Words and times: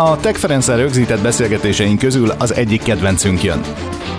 A 0.00 0.16
Tech 0.20 0.38
Ferenc 0.38 0.68
rögzített 0.68 1.20
beszélgetéseink 1.20 1.98
közül 1.98 2.30
az 2.38 2.54
egyik 2.54 2.82
kedvencünk 2.82 3.42
jön. 3.42 3.60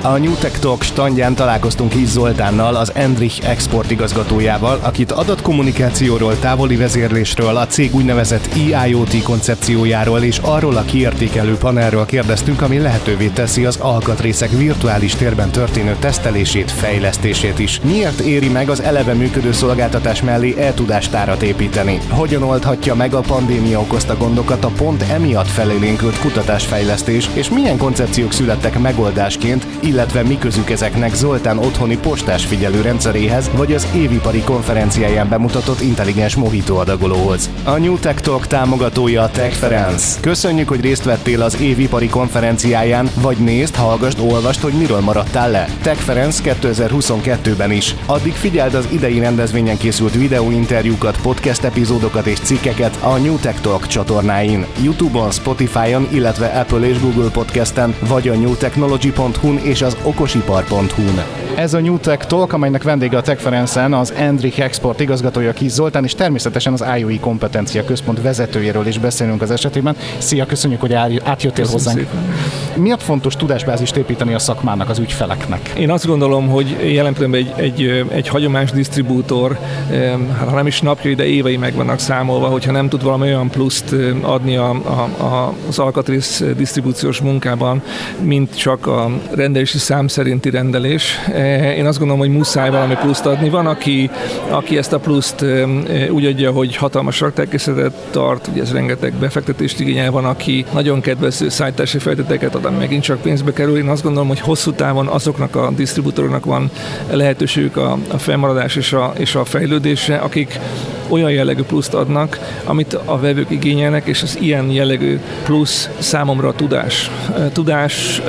A 0.02 0.18
New 0.18 0.34
Tech 0.34 0.60
Talk 0.60 0.84
standján 0.84 1.36
találkoztunk 1.36 1.92
Hisz 1.92 2.10
Zoltánnal, 2.10 2.76
az 2.76 2.92
Endrich 2.96 3.50
export 3.50 3.92
igazgatójával, 3.92 4.80
akit 4.82 5.12
adatkommunikációról, 5.12 6.40
távoli 6.40 6.76
vezérlésről, 6.76 7.58
a 7.58 7.68
cég 7.68 7.96
úgynevezett 7.96 8.50
EIoT 8.74 9.24
koncepciójáról 9.24 10.20
és 10.20 10.38
arról 10.38 10.76
a 10.76 10.84
kiértékelő 10.84 11.56
panelről 11.56 12.06
kérdeztünk, 12.06 12.62
ami 12.62 12.78
lehetővé 12.78 13.28
teszi 13.28 13.66
az 13.66 13.76
alkatrészek 13.76 14.50
virtuális 14.52 15.16
térben 15.16 15.50
történő 15.50 15.96
tesztelését, 16.00 16.72
fejlesztését 16.72 17.60
is. 17.60 17.80
Miért 17.84 18.20
éri 18.20 18.50
meg 18.50 18.70
az 18.70 18.82
eleve 18.82 19.14
működő 19.14 19.52
szolgáltatás 19.52 20.22
mellé 20.22 20.56
eltudástárat 20.58 21.42
építeni? 21.42 22.00
Hogyan 22.10 22.44
oldhatja 22.44 22.96
meg 22.96 23.14
a 23.14 23.20
pandémia 23.20 23.80
okozta 23.80 24.18
gondokat 24.18 24.64
a 24.64 24.72
pont 24.78 25.02
emiatt 25.02 25.48
felélénkült 25.48 26.20
kutatásfejlesztés, 26.20 27.30
és 27.34 27.50
milyen 27.50 27.78
koncepciók 27.78 28.32
születtek 28.34 28.80
megoldásként, 28.80 29.68
illetve 29.90 30.24
mi 30.24 30.38
közük 30.38 30.70
ezeknek 30.70 31.14
Zoltán 31.14 31.58
otthoni 31.58 31.98
postás 31.98 32.46
figyelő 32.46 32.82
rendszeréhez, 32.82 33.50
vagy 33.56 33.74
az 33.74 33.88
évipari 33.96 34.42
konferenciáján 34.42 35.30
bemutatott 35.30 35.82
intelligens 35.82 36.36
mojito 36.36 36.76
adagolóhoz. 36.76 37.50
A 37.64 37.78
New 37.78 37.98
Tech 38.00 38.22
Talk 38.22 38.48
támogatója 38.48 39.22
a 39.22 39.30
Tech. 39.30 40.20
Köszönjük, 40.20 40.68
hogy 40.68 40.82
részt 40.82 41.04
vettél 41.04 41.42
az 41.42 41.62
évipari 41.62 42.10
konferenciáján, 42.10 43.10
vagy 43.22 43.38
nézd, 43.38 43.76
hallgasd, 43.76 44.20
olvast, 44.20 44.60
hogy 44.60 44.74
miről 44.74 45.00
maradtál 45.00 45.52
le. 45.52 45.68
Tech 45.82 46.00
France 46.00 46.56
2022-ben 46.62 47.72
is. 47.72 47.96
Addig 48.06 48.34
figyeld 48.34 48.74
az 48.74 48.88
idei 48.92 49.20
rendezvényen 49.20 49.78
készült 49.78 50.14
videóinterjúkat, 50.14 51.22
podcast 51.22 51.64
epizódokat 51.64 52.26
és 52.26 52.40
cikkeket 52.40 52.98
a 53.02 53.18
New 53.18 53.38
Tech 53.38 53.62
Talk 53.62 53.88
csatornáin, 53.88 54.66
YouTube-on, 54.82 55.32
Spotify-on, 55.32 56.08
illetve 56.12 56.48
Apple 56.48 56.88
és 56.88 57.00
Google 57.00 57.30
Podcasten, 57.30 57.96
vagy 58.08 58.28
a 58.28 58.36
newtechnology.hu-n 58.36 59.58
és 59.58 59.79
és 59.80 59.86
az 59.86 59.98
okosipar.hu-n. 60.04 61.24
Ez 61.56 61.74
a 61.74 61.80
New 61.80 61.98
Tech 61.98 62.26
Talk, 62.26 62.54
amelynek 62.54 62.84
vendége 62.84 63.18
a 63.18 63.22
Tech 63.22 63.42
Ferencen 63.42 63.94
az 63.94 64.12
Endrich 64.12 64.60
Export 64.60 65.00
igazgatója 65.00 65.54
Kis 65.54 65.72
Zoltán, 65.72 66.04
és 66.04 66.16
természetesen 66.16 66.74
az 66.74 66.86
IOI 66.98 67.20
kompetencia 67.20 67.84
központ 67.84 68.22
vezetőjéről 68.22 68.88
is 68.88 68.98
beszélünk 68.98 69.42
az 69.42 69.52
esetében. 69.52 69.96
Szia, 70.18 70.46
köszönjük, 70.46 70.80
hogy 70.80 70.94
átjöttél 70.94 71.52
Köszönöm 71.52 71.72
hozzánk. 71.72 71.98
Szépen. 71.98 72.69
Miért 72.80 73.04
fontos 73.04 73.36
tudásbázist 73.36 73.96
építeni 73.96 74.34
a 74.34 74.40
szakmának, 74.40 74.90
az 74.90 75.00
ügyfeleknek? 75.00 75.72
Én 75.78 75.92
azt 75.92 76.06
gondolom, 76.06 76.48
hogy 76.48 76.94
jelen 76.94 77.14
pillanatban 77.14 77.34
egy, 77.34 77.54
egy, 77.56 78.06
egy 78.12 78.28
hagyományos 78.28 78.72
disztribútor, 78.72 79.58
ha 80.40 80.56
nem 80.56 80.68
is 80.68 80.82
napjai, 80.82 81.16
de 81.16 81.26
évei 81.26 81.58
meg 81.58 81.74
vannak 81.74 82.00
számolva, 82.00 82.48
hogyha 82.48 82.72
nem 82.72 82.90
tud 82.90 83.04
valami 83.04 83.28
olyan 83.28 83.50
pluszt 83.50 83.96
adni 84.22 84.56
a, 84.56 84.70
a, 84.70 85.24
a, 85.24 85.54
az 85.68 85.80
alkatrész 85.80 86.44
disztribúciós 86.58 87.22
munkában, 87.22 87.82
mint 88.20 88.58
csak 88.58 88.88
a 88.88 89.10
rendelési 89.32 89.78
szám 89.78 90.08
szerinti 90.08 90.50
rendelés, 90.50 91.20
én 91.78 91.86
azt 91.86 91.98
gondolom, 91.98 92.22
hogy 92.22 92.38
muszáj 92.38 92.70
valami 92.70 92.96
pluszt 92.96 93.26
adni. 93.26 93.50
Van, 93.50 93.68
aki, 93.68 94.10
aki 94.50 94.78
ezt 94.78 94.94
a 94.94 95.00
pluszt 95.00 95.46
úgy 96.10 96.26
adja, 96.26 96.52
hogy 96.52 96.76
hatalmas 96.76 97.20
raktárkészetet 97.20 97.94
tart, 98.12 98.48
ugye 98.48 98.62
ez 98.62 98.72
rengeteg 98.72 99.14
befektetést 99.14 99.80
igényel, 99.80 100.12
van, 100.12 100.26
aki 100.26 100.66
nagyon 100.74 101.02
kedvező 101.02 101.50
szállítási 101.50 101.98
feltételeket 101.98 102.56
ad, 102.56 102.66
megint 102.78 103.04
csak 103.04 103.22
pénzbe 103.22 103.54
kerül. 103.54 103.78
Én 103.78 103.88
azt 103.88 104.04
gondolom, 104.04 104.28
hogy 104.28 104.40
hosszú 104.40 104.72
távon 104.72 105.08
azoknak 105.08 105.56
a 105.56 105.72
disztribútoroknak 105.76 106.46
van 106.46 106.72
lehetőségük 107.12 107.78
a, 107.78 107.98
a 108.08 108.18
felmaradás 108.18 108.76
és 108.76 108.94
a, 108.94 109.14
és 109.18 109.36
a 109.36 109.46
fejlődésre, 109.46 110.18
akik 110.18 110.60
olyan 111.10 111.32
jellegű 111.32 111.62
pluszt 111.62 111.94
adnak, 111.94 112.40
amit 112.64 112.94
a 113.06 113.20
vevők 113.20 113.50
igényelnek, 113.50 114.08
és 114.08 114.22
az 114.22 114.38
ilyen 114.42 114.72
jellegű 114.72 115.20
plusz 115.44 115.90
számomra 115.98 116.48
a 116.48 116.54
tudás. 116.54 117.12
Tudás, 117.54 118.22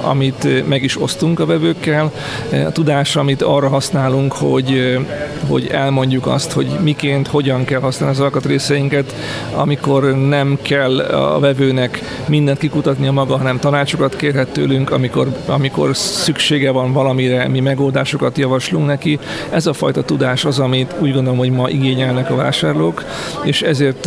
amit 0.00 0.68
meg 0.68 0.82
is 0.82 1.02
osztunk 1.02 1.40
a 1.40 1.46
vevőkkel, 1.46 2.12
a 2.66 2.72
tudás, 2.72 3.16
amit 3.16 3.42
arra 3.42 3.68
használunk, 3.68 4.32
hogy, 4.32 4.98
hogy 5.48 5.66
elmondjuk 5.66 6.26
azt, 6.26 6.52
hogy 6.52 6.66
miként, 6.82 7.26
hogyan 7.26 7.64
kell 7.64 7.80
használni 7.80 8.14
az 8.14 8.20
alkatrészeinket, 8.20 9.14
amikor 9.54 10.16
nem 10.16 10.58
kell 10.62 10.98
a 10.98 11.38
vevőnek 11.38 12.02
mindent 12.26 12.58
kikutatni 12.58 13.06
a 13.06 13.12
maga, 13.12 13.36
hanem 13.36 13.58
tanácsokat 13.58 14.16
kérhet 14.16 14.48
tőlünk, 14.48 14.90
amikor, 14.90 15.28
amikor 15.46 15.96
szüksége 15.96 16.70
van 16.70 16.92
valamire, 16.92 17.48
mi 17.48 17.60
megoldásokat 17.60 18.38
javaslunk 18.38 18.86
neki. 18.86 19.18
Ez 19.50 19.66
a 19.66 19.72
fajta 19.72 20.02
tudás 20.02 20.44
az, 20.44 20.58
amit 20.58 20.94
úgy 20.98 21.12
gondolom, 21.12 21.38
hogy 21.38 21.50
ma 21.50 21.68
igényelnek 21.68 22.23
a 22.30 22.36
vásárlók, 22.36 23.04
és 23.42 23.62
ezért 23.62 24.06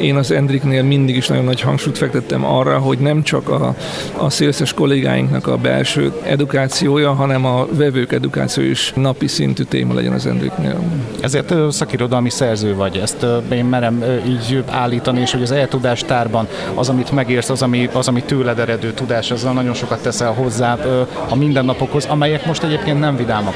én 0.00 0.16
az 0.16 0.30
Endriknél 0.30 0.82
mindig 0.82 1.16
is 1.16 1.26
nagyon 1.26 1.44
nagy 1.44 1.60
hangsúlyt 1.60 1.98
fektettem 1.98 2.44
arra, 2.44 2.78
hogy 2.78 2.98
nem 2.98 3.22
csak 3.22 3.48
a, 3.48 3.74
a 4.16 4.30
szélszes 4.30 4.72
kollégáinknak 4.72 5.46
a 5.46 5.56
belső 5.56 6.12
edukációja, 6.22 7.12
hanem 7.12 7.44
a 7.44 7.66
vevők 7.70 8.12
edukáció 8.12 8.64
is 8.64 8.92
napi 8.96 9.26
szintű 9.26 9.62
téma 9.62 9.94
legyen 9.94 10.12
az 10.12 10.26
Endriknél. 10.26 10.78
Ezért 11.20 11.54
szakirodalmi 11.70 12.30
szerző 12.30 12.74
vagy, 12.74 12.96
ezt 12.96 13.26
én 13.52 13.64
merem 13.64 14.04
így 14.26 14.64
állítani, 14.70 15.20
és 15.20 15.32
hogy 15.32 15.42
az 15.42 15.50
eltudástárban 15.50 16.48
az, 16.74 16.88
amit 16.88 17.10
megérsz, 17.10 17.50
az, 17.50 17.62
ami, 17.62 17.88
az, 17.92 18.08
ami 18.08 18.22
tőled 18.22 18.58
eredő 18.58 18.92
tudás, 18.92 19.30
azzal 19.30 19.52
nagyon 19.52 19.74
sokat 19.74 20.02
teszel 20.02 20.32
hozzá 20.32 20.78
a 21.28 21.34
mindennapokhoz, 21.34 22.04
amelyek 22.04 22.46
most 22.46 22.62
egyébként 22.62 23.00
nem 23.00 23.16
vidámak. 23.16 23.54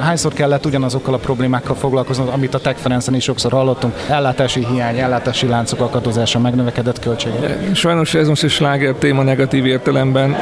Hányszor 0.00 0.32
kellett 0.32 0.66
ugyanazokkal 0.66 1.14
a 1.14 1.16
problémákkal 1.16 1.74
foglalkoznod, 1.74 2.28
amit 2.28 2.54
a 2.54 2.58
Tech 2.58 2.78
Ferencen 2.80 3.14
is 3.14 3.24
sokszor 3.24 3.52
hallottunk, 3.52 3.94
ellátási 4.08 4.66
hiány, 4.72 4.98
ellátási 4.98 5.46
láncok 5.46 5.80
akadozása, 5.80 6.38
megnövekedett 6.38 6.98
költségek? 6.98 7.74
Sajnos 7.74 8.14
ez 8.14 8.28
most 8.28 8.44
egy 8.44 8.50
sláger 8.50 8.94
téma 8.94 9.22
negatív 9.22 9.66
értelemben. 9.66 10.36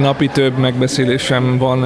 Napi 0.00 0.28
több 0.28 0.58
megbeszélésem 0.58 1.58
van 1.58 1.78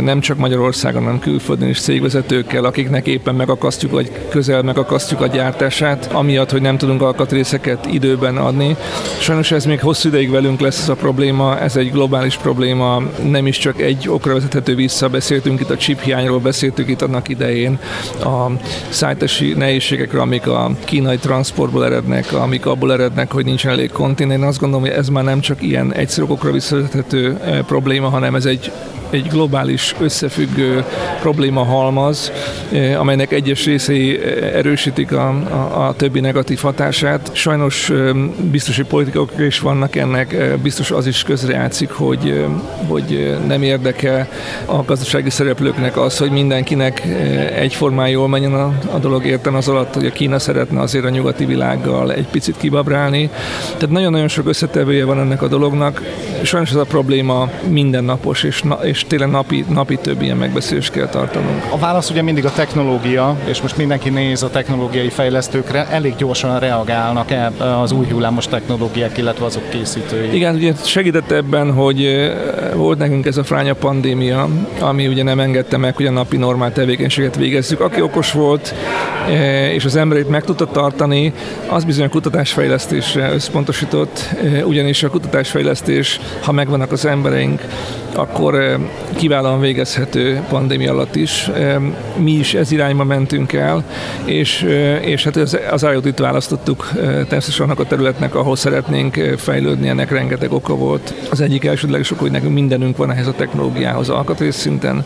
nem 0.00 0.20
csak 0.20 0.36
Magyarországon, 0.36 1.02
hanem 1.02 1.18
külföldön 1.18 1.68
is 1.68 1.80
cégvezetőkkel, 1.80 2.64
akiknek 2.64 3.06
éppen 3.06 3.34
megakasztjuk, 3.34 3.92
vagy 3.92 4.10
közel 4.28 4.62
megakasztjuk 4.62 5.20
a 5.20 5.26
gyártását, 5.26 6.08
amiatt, 6.12 6.50
hogy 6.50 6.62
nem 6.62 6.76
tudunk 6.76 7.02
alkatrészeket 7.02 7.86
időben 7.86 8.36
adni. 8.36 8.76
Sajnos 9.18 9.52
ez 9.52 9.64
még 9.64 9.80
hosszú 9.80 10.08
ideig 10.08 10.30
velünk 10.30 10.60
lesz 10.60 10.80
ez 10.80 10.88
a 10.88 10.94
probléma, 10.94 11.58
ez 11.58 11.76
egy 11.76 11.90
globális 11.90 12.36
probléma, 12.36 13.02
nem 13.22 13.46
is 13.46 13.58
csak 13.58 13.80
egy 13.80 14.08
okra 14.08 14.32
vezethető 14.32 14.74
vissza, 14.74 15.08
beszéltünk 15.08 15.60
itt 15.60 15.70
a 15.70 15.76
chip 15.76 16.00
hiányról, 16.00 16.40
beszéltük 16.46 16.88
itt 16.88 17.02
annak 17.02 17.28
idején 17.28 17.78
a 18.24 18.46
szállítási 18.88 19.52
nehézségekről, 19.52 20.20
amik 20.20 20.46
a 20.46 20.70
kínai 20.84 21.16
transportból 21.16 21.84
erednek, 21.84 22.32
amik 22.32 22.66
abból 22.66 22.92
erednek, 22.92 23.32
hogy 23.32 23.44
nincsen 23.44 23.70
elég 23.70 23.90
konténer. 23.92 24.38
Én 24.38 24.44
azt 24.44 24.60
gondolom, 24.60 24.84
hogy 24.84 24.94
ez 24.94 25.08
már 25.08 25.24
nem 25.24 25.40
csak 25.40 25.62
ilyen 25.62 25.92
egyszerű 25.92 26.24
okokra 26.24 26.50
visszavezethető 26.50 27.38
eh, 27.44 27.58
probléma, 27.66 28.08
hanem 28.08 28.34
ez 28.34 28.44
egy 28.44 28.72
egy 29.10 29.28
globális 29.28 29.94
összefüggő 30.00 30.84
probléma 31.20 31.64
halmaz, 31.64 32.32
eh, 32.72 33.00
amelynek 33.00 33.32
egyes 33.32 33.64
részei 33.64 34.20
eh, 34.20 34.54
erősítik 34.54 35.12
a, 35.12 35.28
a, 35.28 35.86
a 35.86 35.94
többi 35.96 36.20
negatív 36.20 36.60
hatását. 36.60 37.30
Sajnos 37.32 37.90
eh, 37.90 38.14
biztos, 38.50 38.76
hogy 38.76 38.86
politikok 38.86 39.30
is 39.38 39.60
vannak 39.60 39.96
ennek, 39.96 40.58
biztos 40.62 40.90
az 40.90 41.06
is 41.06 41.22
közrejátszik, 41.22 41.90
hogy, 41.90 42.44
hogy 42.88 43.36
nem 43.46 43.62
érdeke 43.62 44.28
a 44.64 44.82
gazdasági 44.84 45.30
szereplőknek 45.30 45.96
az, 45.96 46.18
hogy 46.18 46.30
mindenkinek 46.30 47.02
egyformán 47.56 48.08
jól 48.08 48.28
menjen 48.28 48.54
a, 48.54 48.72
a 48.92 48.98
dolog, 48.98 49.24
értem 49.26 49.54
az 49.54 49.68
alatt, 49.68 49.94
hogy 49.94 50.06
a 50.06 50.10
Kína 50.10 50.38
szeretne 50.38 50.80
azért 50.80 51.04
a 51.04 51.08
nyugati 51.08 51.44
világgal 51.44 52.12
egy 52.12 52.26
picit 52.26 52.56
kibabrálni. 52.56 53.30
Tehát 53.64 53.90
nagyon-nagyon 53.90 54.28
sok 54.28 54.48
összetevője 54.48 55.04
van 55.04 55.20
ennek 55.20 55.42
a 55.42 55.48
dolognak. 55.48 56.02
Sajnos 56.42 56.70
ez 56.70 56.76
a 56.76 56.84
probléma 56.84 57.50
mindennapos, 57.68 58.42
és, 58.42 58.62
és 58.82 58.96
és 58.96 59.04
tényleg 59.06 59.30
napi, 59.30 59.64
napi 59.68 59.96
több 59.96 60.22
ilyen 60.22 60.36
megbeszélést 60.36 60.92
kell 60.92 61.08
tartanunk. 61.08 61.64
A 61.70 61.78
válasz 61.78 62.10
ugye 62.10 62.22
mindig 62.22 62.44
a 62.44 62.52
technológia, 62.52 63.36
és 63.44 63.60
most 63.60 63.76
mindenki 63.76 64.10
néz 64.10 64.42
a 64.42 64.50
technológiai 64.50 65.08
fejlesztőkre, 65.08 65.86
elég 65.90 66.16
gyorsan 66.16 66.58
reagálnak 66.58 67.30
-e 67.30 67.52
az 67.80 67.92
új 67.92 68.06
hullámos 68.10 68.46
technológiák, 68.46 69.18
illetve 69.18 69.44
azok 69.44 69.68
készítői. 69.68 70.34
Igen, 70.34 70.54
ugye 70.54 70.72
segített 70.84 71.30
ebben, 71.30 71.72
hogy 71.72 72.30
volt 72.74 72.98
nekünk 72.98 73.26
ez 73.26 73.36
a 73.36 73.44
fránya 73.44 73.74
pandémia, 73.74 74.48
ami 74.80 75.06
ugye 75.06 75.22
nem 75.22 75.40
engedte 75.40 75.76
meg, 75.76 75.96
hogy 75.96 76.06
a 76.06 76.10
napi 76.10 76.36
normál 76.36 76.72
tevékenységet 76.72 77.36
végezzük. 77.36 77.80
Aki 77.80 78.00
okos 78.00 78.32
volt, 78.32 78.74
és 79.72 79.84
az 79.84 79.96
emberét 79.96 80.28
meg 80.28 80.44
tudta 80.44 80.66
tartani, 80.66 81.32
az 81.68 81.84
bizony 81.84 82.04
a 82.04 82.08
kutatásfejlesztésre 82.08 83.32
összpontosított, 83.32 84.34
ugyanis 84.64 85.02
a 85.02 85.08
kutatásfejlesztés, 85.08 86.20
ha 86.42 86.52
megvannak 86.52 86.92
az 86.92 87.04
embereink, 87.04 87.60
akkor 88.14 88.78
kiválóan 89.16 89.60
végezhető 89.60 90.42
pandémia 90.48 90.92
alatt 90.92 91.16
is. 91.16 91.50
Mi 92.16 92.32
is 92.32 92.54
ez 92.54 92.72
irányba 92.72 93.04
mentünk 93.04 93.52
el, 93.52 93.84
és, 94.24 94.62
és 95.00 95.24
hát 95.24 95.36
az, 95.36 95.58
az 95.70 95.82
IoT-t 95.82 96.18
választottuk 96.18 96.90
természetesen 96.94 97.64
annak 97.64 97.80
a 97.80 97.84
területnek, 97.84 98.34
ahol 98.34 98.56
szeretnénk 98.56 99.14
fejlődni, 99.36 99.88
ennek 99.88 100.10
rengeteg 100.10 100.52
oka 100.52 100.74
volt. 100.76 101.14
Az 101.30 101.40
egyik 101.40 101.64
elsődleges 101.64 102.10
ok, 102.10 102.18
hogy 102.18 102.30
nekünk 102.30 102.54
mindenünk 102.54 102.96
van 102.96 103.10
ehhez 103.10 103.26
a 103.26 103.32
technológiához 103.32 104.08
alkatrész 104.08 104.56
szinten, 104.56 105.04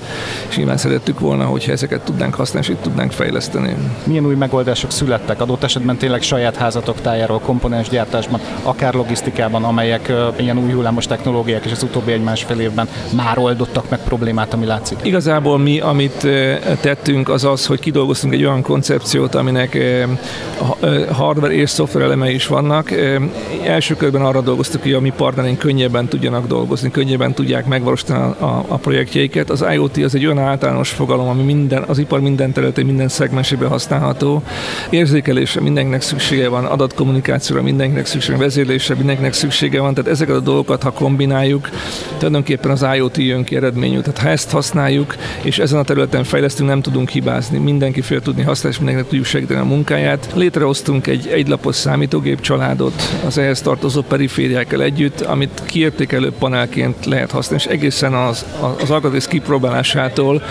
és 0.49 0.56
nyilván 0.56 0.76
szerettük 0.76 1.21
volna, 1.21 1.44
hogyha 1.44 1.73
ezeket 1.73 2.00
tudnánk 2.00 2.35
használni, 2.35 2.69
és 2.69 2.75
itt 2.75 2.83
tudnánk 2.83 3.12
fejleszteni. 3.12 3.76
Milyen 4.05 4.26
új 4.26 4.35
megoldások 4.35 4.91
születtek 4.91 5.41
adott 5.41 5.62
esetben 5.62 5.97
tényleg 5.97 6.23
saját 6.23 6.56
házatok 6.56 7.00
tájáról, 7.00 7.41
komponensgyártásban, 7.41 8.41
akár 8.62 8.94
logisztikában, 8.94 9.65
amelyek 9.65 10.12
ilyen 10.37 10.59
új 10.59 10.73
hullámos 10.73 11.06
technológiák 11.06 11.65
és 11.65 11.73
az 11.73 11.83
utóbbi 11.83 12.12
egy 12.12 12.23
másfél 12.23 12.61
évben 12.61 12.88
már 13.17 13.38
oldottak 13.71 13.91
meg 13.91 14.09
problémát, 14.09 14.55
ami 14.55 14.67
látszik? 14.67 14.99
Igazából 15.03 15.59
mi, 15.59 15.81
amit 15.81 16.27
tettünk, 16.81 17.29
az 17.29 17.45
az, 17.45 17.67
hogy 17.67 17.81
kidolgoztunk 17.81 18.35
egy 18.35 18.45
olyan 18.45 18.63
koncepciót, 18.63 19.35
aminek 19.35 19.79
hardware 21.11 21.55
és 21.55 21.71
szoftver 21.71 22.03
elemei 22.03 22.35
is 22.35 22.47
vannak. 22.47 22.91
Első 23.65 23.95
körben 23.97 24.23
arra 24.23 24.41
dolgoztuk, 24.41 24.83
hogy 24.83 24.93
a 24.93 25.01
mi 25.01 25.13
partnereink 25.17 25.59
könnyebben 25.59 26.09
tudjanak 26.09 26.47
dolgozni, 26.47 26.91
könnyebben 26.91 27.35
tudják 27.35 27.67
megvalósítani 27.67 28.35
a, 28.39 28.65
a 28.69 28.77
projektjeiket. 28.77 29.51
Az 29.51 29.65
IoT 29.73 29.97
az 29.97 30.15
egy 30.15 30.25
olyan 30.25 30.39
általános 30.39 30.91
fogalom, 30.91 31.29
ami 31.29 31.43
minden, 31.43 31.83
az 31.87 31.99
ipar 31.99 32.21
minden 32.21 32.53
területén, 32.53 32.87
minden 32.87 33.09
szegmensében 33.09 33.69
használható. 33.69 34.43
Érzékelésre 34.91 35.61
mindenkinek 35.61 36.03
szüksége 36.03 36.49
van, 36.49 36.65
adatkommunikációra 36.65 37.63
mindenkinek 37.63 38.07
szüksége 38.07 38.37
van, 38.37 38.47
vezérlésre 38.47 38.95
mindenkinek 38.95 39.33
szüksége 39.33 39.81
van. 39.81 39.95
Tehát 39.95 40.11
ezeket 40.11 40.37
a 40.37 40.41
dolgokat, 40.41 40.83
ha 40.83 40.91
kombináljuk, 40.91 41.69
tulajdonképpen 42.17 42.71
az 42.71 42.87
IoT 42.97 43.17
jön 43.17 43.45
ki 43.45 43.57
eredményű. 43.61 44.01
Tehát 44.01 44.19
ha 44.19 44.29
ezt 44.29 44.51
használjuk, 44.51 45.17
és 45.43 45.59
ezen 45.59 45.79
a 45.79 45.85
területen 45.85 46.25
fejlesztünk, 46.25 46.69
nem 46.69 46.81
tudunk 46.81 47.09
hibázni. 47.09 47.59
Mindenki 47.59 48.01
fél 48.01 48.21
tudni 48.21 48.43
használni, 48.43 48.77
és 48.77 48.85
mindenkinek 48.85 49.11
tudjuk 49.11 49.27
segíteni 49.27 49.61
a 49.61 49.65
munkáját. 49.65 50.29
Létrehoztunk 50.35 51.07
egy 51.07 51.27
egylapos 51.27 51.77
számítógép 51.77 52.41
családot 52.41 53.03
az 53.27 53.39
ehhez 53.39 53.62
tartozó 53.62 54.03
perifériákkal 54.03 54.83
együtt, 54.83 55.21
amit 55.21 55.62
kiértékelő 55.67 56.33
panelként 56.39 57.07
lehet 57.07 57.31
használni, 57.31 57.65
és 57.65 57.71
egészen 57.71 58.15
az, 58.15 58.45
az 58.83 58.91
alkatrész 58.91 59.27
kipróbálásától 59.27 60.43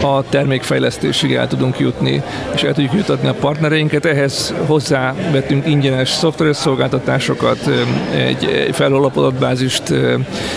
a 0.00 0.22
termékfejlesztésig 0.28 1.32
el 1.32 1.48
tudunk 1.48 1.78
jutni, 1.78 2.22
és 2.54 2.62
el 2.62 2.74
tudjuk 2.74 2.92
jutatni 2.92 3.28
a 3.28 3.34
partnereinket. 3.34 4.04
Ehhez 4.04 4.54
hozzávetünk 4.66 5.66
ingyenes 5.66 6.08
szoftveres 6.08 6.56
szolgáltatásokat, 6.56 7.70
egy 8.16 8.68
felhőlapodott 8.72 9.34
bázist 9.34 9.94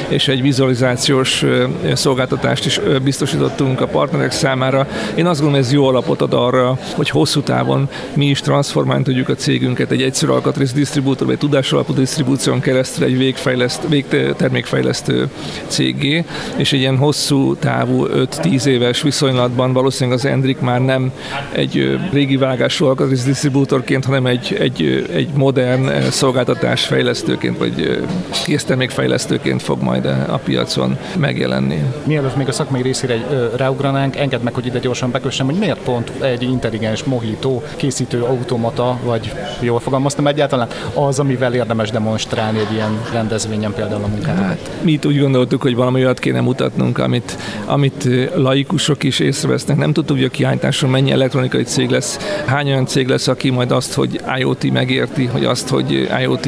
és 0.08 0.28
egy 0.28 0.42
vizualizációs 0.42 1.46
szolgáltatást 1.96 2.66
is 2.66 2.80
biztosítottunk 3.04 3.82
a 3.82 3.88
partnerek 3.88 4.32
számára. 4.32 4.88
Én 5.16 5.26
azt 5.26 5.40
gondolom, 5.42 5.64
ez 5.66 5.72
jó 5.74 5.88
alapot 5.88 6.22
ad 6.22 6.34
arra, 6.34 6.78
hogy 6.96 7.10
hosszú 7.10 7.42
távon 7.42 7.90
mi 8.14 8.26
is 8.26 8.42
transformálni 8.42 9.04
tudjuk 9.04 9.30
a 9.30 9.36
cégünket 9.36 9.92
egy 9.92 10.02
egyszerű 10.02 10.32
alkatrész 10.32 10.74
disztribútor, 10.74 11.28
vagy 11.28 11.38
tudásalapú 11.38 11.94
disztribúción 11.94 12.60
keresztül 12.60 13.06
egy 13.06 13.18
végfejleszt, 13.18 13.88
végtermékfejlesztő 13.88 15.30
cégé, 15.68 16.26
és 16.56 16.74
egy 16.74 16.80
ilyen 16.80 16.98
hosszú 16.98 17.56
távú 17.56 18.06
5-10 18.08 18.66
éves 18.66 19.02
viszonylatban 19.02 19.74
valószínűleg 19.74 20.20
az 20.20 20.26
Endrik 20.26 20.60
már 20.60 20.82
nem 20.82 21.12
egy 21.52 22.00
régi 22.12 22.38
vágású 22.38 22.86
alkatrész 22.86 23.24
disztribútorként, 23.24 24.06
hanem 24.06 24.26
egy, 24.26 24.58
egy, 24.60 25.08
egy 25.14 25.30
modern 25.34 26.10
szolgáltatás 26.10 26.86
fejlesztőként, 26.86 27.58
vagy 27.58 28.04
késztermékfejlesztőként 28.46 29.62
fog 29.62 29.82
majd 29.82 30.06
a 30.06 30.40
piacon 30.44 30.98
megjelenni. 31.18 31.84
Mielőtt 32.04 32.36
még 32.36 32.48
a 32.48 32.52
szakmai 32.52 32.82
részére 32.82 33.28
ráugranánk, 33.56 34.16
engedd 34.16 34.42
meg, 34.42 34.54
hogy 34.54 34.66
ide 34.66 34.80
gyorsan 34.80 35.12
bekössem, 35.12 35.46
hogy 35.46 35.56
miért 35.56 35.80
pont 35.80 36.12
egy 36.20 36.44
intelligens 36.44 37.04
mohító 37.04 37.64
készítő 37.76 38.22
automata, 38.22 38.98
vagy 39.04 39.34
jól 39.60 39.80
fogalmaztam 39.80 40.28
egyáltalán, 40.28 40.68
az, 40.94 41.20
amivel 41.20 41.54
érdemes 41.54 41.92
demonstrálni 41.92 42.60
egy 42.60 42.74
ilyen 42.74 43.00
rendezvényen 43.12 43.74
például 43.74 44.04
a 44.04 44.08
munkát. 44.08 44.38
Hát, 44.38 44.72
mi 44.82 44.92
itt 44.92 45.06
úgy 45.06 45.20
gondoltuk, 45.20 45.62
hogy 45.62 45.76
valami 45.76 46.04
olyat 46.04 46.20
kéne 46.20 46.42
mutatnunk, 46.42 46.98
amit, 46.98 47.38
amit 47.66 48.10
laikusok 48.36 49.04
is 49.04 49.20
észrevesznek. 49.20 49.78
Nem 49.78 49.94
tudtuk, 49.94 50.16
hogy 50.16 50.26
a 50.26 50.30
kiállításon 50.30 50.90
mennyi 50.90 51.12
elektronikai 51.12 51.64
cég 51.64 51.90
lesz, 51.90 52.18
hány 52.46 52.68
olyan 52.68 52.86
cég 52.86 53.08
lesz, 53.08 53.28
aki 53.28 53.50
majd 53.50 53.72
azt, 53.72 53.94
hogy 53.94 54.22
IoT 54.40 54.72
megérti, 54.72 55.26
hogy 55.26 55.46
azt, 55.46 55.70
hogy 55.70 56.10
IoT 56.22 56.48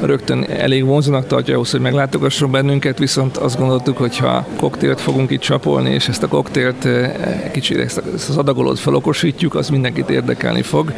rögtön 0.00 0.44
elég 0.44 0.84
vonzónak 0.84 1.26
tartja 1.26 1.54
ahhoz, 1.54 1.70
hogy 1.70 1.80
meglátogasson 1.80 2.50
bennünket, 2.50 2.98
viszont 2.98 3.36
azt 3.36 3.58
gondoltuk, 3.58 3.96
hogy 3.96 4.16
ha 4.16 4.46
koktélt 4.78 5.00
fogunk 5.00 5.30
itt 5.30 5.40
csapolni, 5.40 5.90
és 5.90 6.08
ezt 6.08 6.22
a 6.22 6.28
koktélt 6.28 6.88
kicsit 7.52 7.78
ezt 7.78 8.02
az 8.28 8.36
adagolót 8.36 8.78
felokosítjuk, 8.78 9.54
az 9.54 9.68
mindenkit 9.68 10.10
érdekelni 10.10 10.62
fog. 10.62 10.92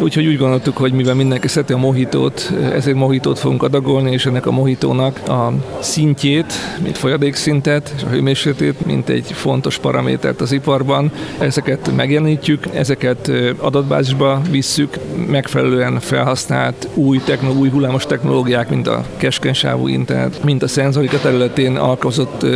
Úgyhogy 0.00 0.26
úgy 0.26 0.38
gondoltuk, 0.38 0.76
hogy 0.76 0.92
mivel 0.92 1.14
mindenki 1.14 1.48
szereti 1.48 1.72
a 1.72 1.76
mohitót, 1.76 2.52
ezért 2.72 2.96
mohitót 2.96 3.38
fogunk 3.38 3.62
adagolni, 3.62 4.12
és 4.12 4.26
ennek 4.26 4.46
a 4.46 4.50
mohitónak 4.50 5.28
a 5.28 5.52
szintjét, 5.80 6.52
mint 6.82 6.98
folyadékszintet, 6.98 7.92
és 7.96 8.02
a 8.02 8.08
hőmérsékletét, 8.08 8.86
mint 8.86 9.08
egy 9.08 9.32
fontos 9.32 9.78
paramétert 9.78 10.40
az 10.40 10.52
iparban, 10.52 11.10
ezeket 11.38 11.96
megjelenítjük, 11.96 12.66
ezeket 12.74 13.30
adatbázisba 13.58 14.40
visszük, 14.50 14.98
megfelelően 15.26 16.00
felhasznált 16.00 16.88
új, 16.94 17.20
techno, 17.24 17.52
új 17.52 17.68
hullámos 17.68 18.06
technológiák, 18.06 18.70
mint 18.70 18.86
a 18.86 19.04
keskenysávú 19.16 19.88
internet, 19.88 20.44
mint 20.44 20.62
a 20.62 20.68
szenzorika 20.68 21.18
területén 21.18 21.76
alkalmazott 21.76 22.46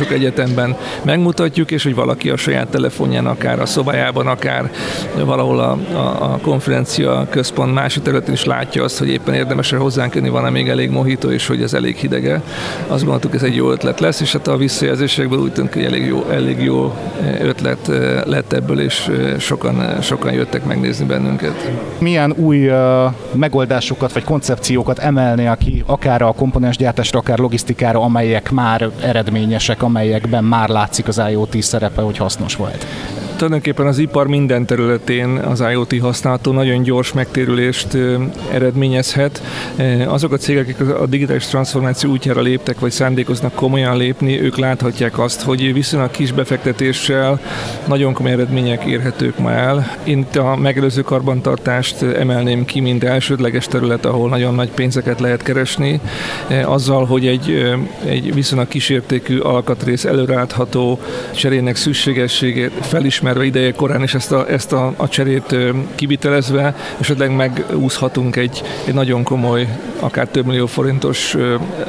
újítások 0.00 0.12
egyetemben 0.12 0.76
megmutatjuk, 1.02 1.70
és 1.70 1.82
hogy 1.82 1.94
valaki 1.94 2.30
a 2.30 2.36
saját 2.36 2.68
telefonján, 2.68 3.26
akár 3.26 3.60
a 3.60 3.66
szobájában, 3.66 4.26
akár 4.26 4.70
valahol 5.24 5.58
a, 5.58 5.78
a, 5.92 6.32
a 6.32 6.38
konferencia 6.42 7.26
központ 7.30 7.74
másik 7.74 8.02
területén 8.02 8.34
is 8.34 8.44
látja 8.44 8.82
azt, 8.82 8.98
hogy 8.98 9.08
éppen 9.08 9.34
érdemes 9.34 9.70
hozzánk 9.70 10.14
jönni, 10.14 10.28
van-e 10.28 10.50
még 10.50 10.68
elég 10.68 10.90
mohító, 10.90 11.30
és 11.30 11.46
hogy 11.46 11.62
ez 11.62 11.74
elég 11.74 11.96
hidege. 11.96 12.42
Azt 12.88 13.02
gondoltuk, 13.02 13.34
ez 13.34 13.42
egy 13.42 13.54
jó 13.54 13.70
ötlet 13.70 14.00
lesz, 14.00 14.20
és 14.20 14.32
hát 14.32 14.46
a 14.46 14.56
visszajelzésekből 14.56 15.38
úgy 15.38 15.52
tűnt, 15.52 15.72
hogy 15.72 15.84
elég 15.84 16.06
jó, 16.06 16.24
elég 16.30 16.62
jó 16.62 16.94
ötlet 17.40 17.90
lett 18.24 18.52
ebből, 18.52 18.80
és 18.80 19.10
sokan, 19.38 20.00
sokan 20.02 20.32
jöttek 20.32 20.64
megnézni 20.64 21.06
bennünket. 21.06 21.70
Milyen 21.98 22.32
új 22.32 22.70
megoldásokat 23.32 24.12
vagy 24.12 24.24
koncepciókat 24.24 24.98
emelni, 24.98 25.46
aki 25.46 25.82
akár 25.86 26.22
a 26.22 26.32
komponensgyártásra, 26.32 27.18
akár 27.18 27.38
logisztikára, 27.38 28.00
amelyek 28.00 28.50
már 28.50 28.90
eredményesek, 29.00 29.82
amelyekben 29.86 30.44
már 30.44 30.68
látszik 30.68 31.08
az 31.08 31.22
IoT 31.30 31.62
szerepe, 31.62 32.02
hogy 32.02 32.16
hasznos 32.16 32.56
volt? 32.56 32.86
Tulajdonképpen 33.36 33.86
az 33.86 33.98
ipar 33.98 34.26
minden 34.26 34.66
területén 34.66 35.28
az 35.28 35.64
IoT 35.70 36.00
használatú 36.00 36.52
nagyon 36.52 36.82
gyors 36.82 37.12
megtérülést 37.12 37.98
eredményezhet. 38.52 39.42
Azok 40.06 40.32
a 40.32 40.36
cégek, 40.36 40.68
akik 40.68 40.94
a 40.94 41.06
digitális 41.06 41.46
transformáció 41.46 42.10
útjára 42.10 42.40
léptek, 42.40 42.80
vagy 42.80 42.90
szándékoznak 42.90 43.54
komolyan 43.54 43.96
lépni, 43.96 44.40
ők 44.40 44.56
láthatják 44.56 45.18
azt, 45.18 45.42
hogy 45.42 45.72
viszonylag 45.72 46.10
kis 46.10 46.32
befektetéssel 46.32 47.40
nagyon 47.86 48.12
komoly 48.12 48.32
eredmények 48.32 48.84
érhetők 48.84 49.38
ma 49.38 49.50
el. 49.50 49.96
Én 50.04 50.26
a 50.34 50.56
megelőző 50.56 51.02
karbantartást 51.02 52.02
emelném 52.02 52.64
ki, 52.64 52.80
mint 52.80 53.04
elsődleges 53.04 53.66
terület, 53.66 54.04
ahol 54.04 54.28
nagyon 54.28 54.54
nagy 54.54 54.70
pénzeket 54.70 55.20
lehet 55.20 55.42
keresni, 55.42 56.00
azzal, 56.64 57.04
hogy 57.04 57.26
egy, 57.26 57.74
egy 58.04 58.34
viszonylag 58.34 58.68
kísértékű 58.68 59.38
alkatrész 59.38 60.04
előreadható 60.04 61.00
cserének 61.34 61.76
szükségességét 61.76 62.72
felismer 62.80 63.25
megismerve 63.26 63.44
ideje 63.44 63.72
korán, 63.72 64.02
és 64.02 64.14
ezt 64.14 64.32
a, 64.32 64.50
ezt 64.50 64.72
a, 64.72 64.92
a 64.96 65.08
cserét 65.08 65.56
kivitelezve, 65.94 66.74
esetleg 67.00 67.36
megúszhatunk 67.36 68.36
egy, 68.36 68.62
egy 68.84 68.94
nagyon 68.94 69.22
komoly, 69.22 69.68
akár 70.00 70.28
több 70.28 70.46
millió 70.46 70.66
forintos 70.66 71.36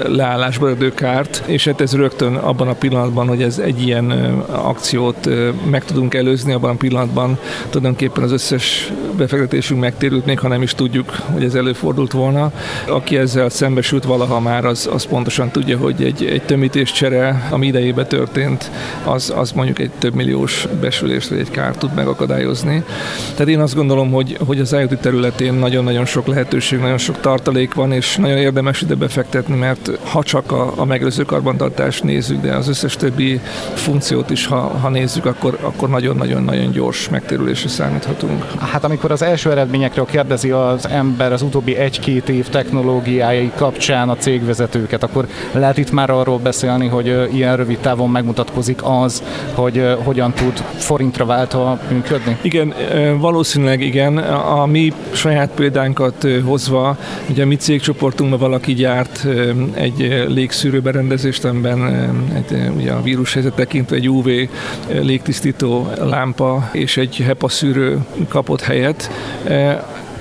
leállásba 0.05 0.67
eredő 0.67 0.93
kárt, 0.93 1.43
és 1.45 1.65
hát 1.65 1.81
ez 1.81 1.95
rögtön 1.95 2.35
abban 2.35 2.67
a 2.67 2.73
pillanatban, 2.73 3.27
hogy 3.27 3.41
ez 3.41 3.59
egy 3.59 3.81
ilyen 3.81 4.11
akciót 4.49 5.29
meg 5.69 5.85
tudunk 5.85 6.13
előzni, 6.13 6.53
abban 6.53 6.69
a 6.69 6.75
pillanatban 6.75 7.37
tulajdonképpen 7.69 8.23
az 8.23 8.31
összes 8.31 8.91
befektetésünk 9.17 9.79
megtérült, 9.79 10.25
még 10.25 10.39
ha 10.39 10.47
nem 10.47 10.61
is 10.61 10.73
tudjuk, 10.73 11.09
hogy 11.33 11.43
ez 11.43 11.55
előfordult 11.55 12.11
volna. 12.11 12.51
Aki 12.87 13.17
ezzel 13.17 13.49
szembesült 13.49 14.03
valaha 14.03 14.39
már, 14.39 14.65
az, 14.65 14.89
az 14.93 15.05
pontosan 15.05 15.51
tudja, 15.51 15.77
hogy 15.77 16.03
egy, 16.03 16.25
egy 16.25 16.43
tömítés 16.43 16.91
csere, 16.91 17.47
ami 17.49 17.67
idejébe 17.67 18.05
történt, 18.05 18.71
az, 19.03 19.33
az 19.35 19.51
mondjuk 19.51 19.79
egy 19.79 19.91
több 19.99 20.13
milliós 20.13 20.67
besülést 20.81 21.26
hatást 21.27 21.29
vagy 21.29 21.39
egy 21.39 21.51
kárt 21.51 21.79
tud 21.79 21.93
megakadályozni. 21.93 22.83
Tehát 23.31 23.47
én 23.47 23.59
azt 23.59 23.75
gondolom, 23.75 24.11
hogy, 24.11 24.37
hogy 24.45 24.59
az 24.59 24.73
IoT 24.73 24.97
területén 24.99 25.53
nagyon-nagyon 25.53 26.05
sok 26.05 26.27
lehetőség, 26.27 26.79
nagyon 26.79 26.97
sok 26.97 27.19
tartalék 27.21 27.73
van, 27.73 27.91
és 27.91 28.15
nagyon 28.15 28.37
érdemes 28.37 28.81
ide 28.81 28.95
befektetni, 28.95 29.55
mert 29.55 29.91
ha 30.03 30.23
csak 30.23 30.51
a, 30.51 30.73
a 30.75 30.85
megelőző 30.85 31.23
karbantartást 31.23 32.03
nézzük, 32.03 32.41
de 32.41 32.55
az 32.55 32.67
összes 32.67 32.95
többi 32.95 33.39
funkciót 33.73 34.29
is, 34.29 34.45
ha, 34.45 34.59
ha 34.59 34.89
nézzük, 34.89 35.25
akkor, 35.25 35.57
akkor 35.61 35.89
nagyon-nagyon-nagyon 35.89 36.71
gyors 36.71 37.09
megtérülésre 37.09 37.69
számíthatunk. 37.69 38.45
Hát 38.59 38.83
amikor 38.83 39.11
az 39.11 39.21
első 39.21 39.51
eredményekről 39.51 40.05
kérdezi 40.05 40.51
az 40.51 40.87
ember 40.87 41.33
az 41.33 41.41
utóbbi 41.41 41.75
egy-két 41.75 42.29
év 42.29 42.49
technológiái 42.49 43.51
kapcsán 43.55 44.09
a 44.09 44.15
cégvezetőket, 44.15 45.03
akkor 45.03 45.27
lehet 45.51 45.77
itt 45.77 45.91
már 45.91 46.09
arról 46.09 46.37
beszélni, 46.37 46.87
hogy 46.87 47.29
ilyen 47.33 47.55
rövid 47.55 47.77
távon 47.77 48.09
megmutatkozik 48.09 48.79
az, 48.83 49.23
hogy 49.53 49.97
hogyan 50.03 50.33
tud 50.33 50.63
forintra 51.17 51.25
váltva 51.25 51.79
működni? 51.91 52.37
Igen, 52.41 52.73
valószínűleg 53.19 53.81
igen. 53.81 54.17
A 54.17 54.65
mi 54.65 54.93
saját 55.11 55.51
példánkat 55.55 56.27
hozva, 56.45 56.97
ugye 57.29 57.45
mi 57.45 57.55
cégcsoportunkban 57.55 58.39
valaki 58.39 58.73
gyárt 58.73 59.27
egy 59.73 60.25
légszűrő 60.27 60.79
berendezést, 60.79 61.45
amiben 61.45 61.83
egy, 62.35 62.71
ugye 62.75 62.91
a 62.91 63.01
helyzet 63.33 63.53
tekintve 63.53 63.95
egy 63.95 64.09
UV 64.09 64.27
légtisztító 65.01 65.91
lámpa 65.99 66.69
és 66.71 66.97
egy 66.97 67.15
HEPA 67.15 67.47
szűrő 67.47 67.99
kapott 68.27 68.61
helyet 68.61 69.11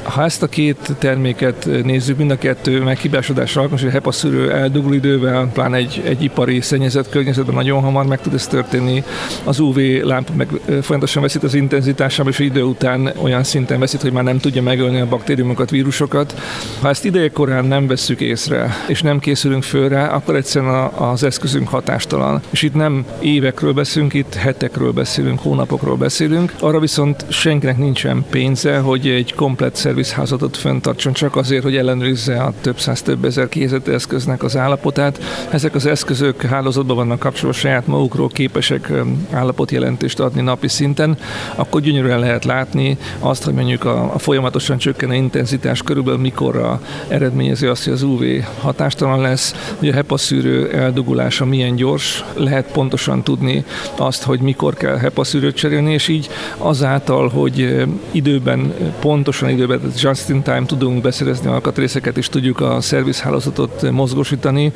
ha 0.09 0.25
ezt 0.25 0.43
a 0.43 0.47
két 0.47 0.95
terméket 0.99 1.69
nézzük, 1.85 2.19
mind 2.19 2.31
a 2.31 2.39
kettő 2.39 2.83
meghibásodásra 2.83 3.61
alkalmas, 3.61 3.81
hogy 3.81 3.91
a 3.91 3.93
HEPA 3.93 4.13
szűrő 4.13 4.53
eldugul 4.53 4.95
idővel, 4.95 5.51
pláne 5.53 5.77
egy, 5.77 6.03
egy 6.05 6.23
ipari 6.23 6.61
szennyezett 6.61 7.09
környezetben 7.09 7.55
nagyon 7.55 7.83
hamar 7.83 8.07
meg 8.07 8.21
tud 8.21 8.35
ez 8.35 8.47
történni. 8.47 9.05
Az 9.45 9.59
UV 9.59 9.77
lámpa 10.03 10.33
meg 10.37 10.49
folyamatosan 10.67 11.23
veszít 11.23 11.43
az 11.43 11.55
intenzitásában, 11.55 12.33
és 12.33 12.39
idő 12.39 12.63
után 12.63 13.13
olyan 13.23 13.45
szinten 13.45 13.79
veszít, 13.79 14.03
hogy 14.03 14.13
már 14.13 14.25
nem 14.25 14.39
tudja 14.39 14.63
megölni 14.63 15.01
a 15.01 15.07
baktériumokat, 15.07 15.71
vírusokat. 15.71 16.35
Ha 16.81 16.89
ezt 16.89 17.05
ideje 17.05 17.31
korán 17.31 17.65
nem 17.65 17.87
vesszük 17.87 18.21
észre, 18.21 18.75
és 18.89 19.03
nem 19.03 19.19
készülünk 19.19 19.63
föl 19.63 19.89
rá, 19.89 20.09
akkor 20.09 20.37
egyszerűen 20.37 20.75
az 20.85 21.23
eszközünk 21.23 21.69
hatástalan. 21.69 22.41
És 22.51 22.63
itt 22.63 22.75
nem 22.75 23.05
évekről 23.21 23.73
beszélünk, 23.73 24.15
itt 24.15 24.35
hetekről 24.35 24.93
beszélünk, 24.93 25.41
hónapokról 25.41 25.97
beszélünk. 25.97 26.53
Arra 26.61 26.81
viszont 26.81 27.25
senkinek 27.29 27.79
nincsen 27.79 28.25
pénze, 28.31 28.79
hogy 28.79 29.09
egy 29.09 29.35
komplet 29.35 29.75
szervizházatot 30.03 30.57
fenntartson 30.57 31.13
csak 31.13 31.37
azért, 31.37 31.63
hogy 31.63 31.77
ellenőrizze 31.77 32.43
a 32.43 32.53
több 32.61 32.79
száz, 32.79 33.03
több 33.03 33.25
ezer 33.25 33.49
kézeti 33.49 33.93
eszköznek 33.93 34.43
az 34.43 34.57
állapotát. 34.57 35.23
Ezek 35.51 35.75
az 35.75 35.87
eszközök 35.87 36.43
hálózatban 36.43 36.97
vannak 36.97 37.19
kapcsolva 37.19 37.55
saját 37.55 37.87
magukról 37.87 38.29
képesek 38.29 38.93
állapotjelentést 39.31 40.21
adni 40.21 40.41
napi 40.41 40.69
szinten, 40.69 41.19
akkor 41.55 41.81
gyönyörűen 41.81 42.19
lehet 42.19 42.45
látni 42.45 42.99
azt, 43.19 43.45
hogy 43.45 43.55
mondjuk 43.55 43.85
a, 43.85 44.15
a 44.15 44.19
folyamatosan 44.19 44.79
csökkenő 44.79 45.15
intenzitás 45.15 45.83
körülbelül 45.83 46.21
mikorra 46.21 46.81
eredményezi 47.09 47.67
azt, 47.67 47.85
hogy 47.85 47.93
az 47.93 48.03
UV 48.03 48.23
hatástalan 48.61 49.21
lesz, 49.21 49.75
hogy 49.79 49.89
a 49.89 49.93
HEPA 49.93 50.17
szűrő 50.17 50.71
eldugulása 50.71 51.45
milyen 51.45 51.75
gyors, 51.75 52.25
lehet 52.35 52.73
pontosan 52.73 53.23
tudni 53.23 53.65
azt, 53.97 54.23
hogy 54.23 54.41
mikor 54.41 54.75
kell 54.75 54.97
HEPA 54.97 55.25
szűrőt 55.25 55.57
cserélni, 55.57 55.93
és 55.93 56.09
így 56.09 56.29
azáltal, 56.59 57.29
hogy 57.29 57.85
időben, 58.11 58.75
pontosan 59.01 59.49
időben 59.49 59.86
just 59.95 60.29
in 60.29 60.43
time 60.43 60.67
tudunk 60.67 61.03
beszerezni 61.03 61.51
alkatrészeket, 61.51 62.17
és 62.17 62.29
tudjuk 62.29 62.61
a 62.61 62.81
szervizhálózatot 62.81 63.91
mozgósítani, 63.91 64.73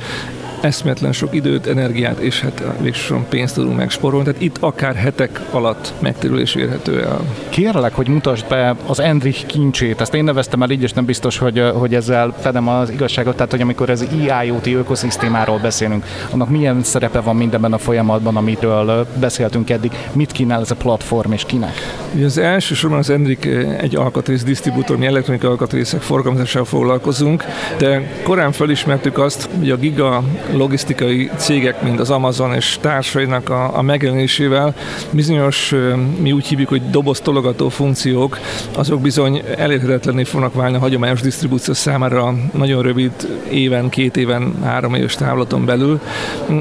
eszmetlen 0.61 1.13
sok 1.13 1.35
időt, 1.35 1.67
energiát 1.67 2.19
és 2.19 2.41
hát 2.41 2.63
végsősorban 2.81 3.27
pénzt 3.29 3.55
tudunk 3.55 3.77
megsporolni, 3.77 4.25
tehát 4.25 4.43
itt 4.43 4.57
akár 4.61 4.95
hetek 4.95 5.41
alatt 5.51 5.93
megtérülés 5.99 6.55
érhető 6.55 7.03
el. 7.03 7.21
Kérlek, 7.49 7.95
hogy 7.95 8.09
mutasd 8.09 8.47
be 8.49 8.77
az 8.87 9.01
Endrich 9.01 9.47
kincsét, 9.47 10.01
ezt 10.01 10.15
én 10.15 10.25
neveztem 10.25 10.63
el 10.63 10.71
így, 10.71 10.83
és 10.83 10.93
nem 10.93 11.05
biztos, 11.05 11.39
hogy, 11.39 11.63
hogy 11.75 11.95
ezzel 11.95 12.35
fedem 12.41 12.69
az 12.69 12.91
igazságot, 12.91 13.37
tehát 13.37 13.51
hogy 13.51 13.61
amikor 13.61 13.91
az 13.91 14.09
IIoT 14.13 14.67
ökoszisztémáról 14.67 15.59
beszélünk, 15.59 16.05
annak 16.31 16.51
milyen 16.51 16.83
szerepe 16.83 17.21
van 17.21 17.37
mindenben 17.37 17.73
a 17.73 17.79
folyamatban, 17.79 18.37
amitől 18.37 19.07
beszéltünk 19.21 19.71
eddig, 19.71 19.93
mit 20.13 20.33
kínál 20.33 20.61
ez 20.61 20.71
a 20.71 20.75
platform 20.75 21.33
és 21.33 21.45
kinek? 21.47 21.73
Ugye 22.15 22.25
az 22.25 22.39
elsősorban 22.39 22.99
az 22.99 23.11
Endrich 23.11 23.47
egy 23.81 23.97
alkatrész 23.97 24.43
disztribútor, 24.43 24.97
mi 24.97 25.07
elektronikai 25.07 25.51
alkatrészek 25.51 26.01
forgalmazásával 26.01 26.69
foglalkozunk, 26.69 27.45
de 27.79 28.13
korán 28.23 28.53
felismertük 28.53 29.19
azt, 29.19 29.49
hogy 29.59 29.71
a 29.71 29.77
Giga 29.77 30.23
logisztikai 30.53 31.31
cégek, 31.37 31.83
mint 31.83 32.01
az 32.01 32.11
Amazon 32.11 32.55
és 32.55 32.79
társainak 32.81 33.49
a, 33.49 33.79
a 33.79 33.83
megjelenésével 33.83 34.75
bizonyos, 35.11 35.75
mi 36.21 36.33
úgy 36.33 36.47
hívjuk, 36.47 36.69
hogy 36.69 36.91
doboztologató 36.91 37.69
funkciók, 37.69 38.39
azok 38.75 39.01
bizony 39.01 39.43
elérhetetlenné 39.57 40.25
fognak 40.25 40.55
válni 40.55 40.77
a 40.77 40.81
hagyományos 40.81 41.21
disztribúció 41.21 41.75
számára 41.75 42.35
nagyon 42.53 42.83
rövid 42.83 43.13
éven, 43.51 43.89
két 43.89 44.17
éven, 44.17 44.55
három 44.63 44.95
éves 44.95 45.15
távlaton 45.15 45.65
belül. 45.65 46.01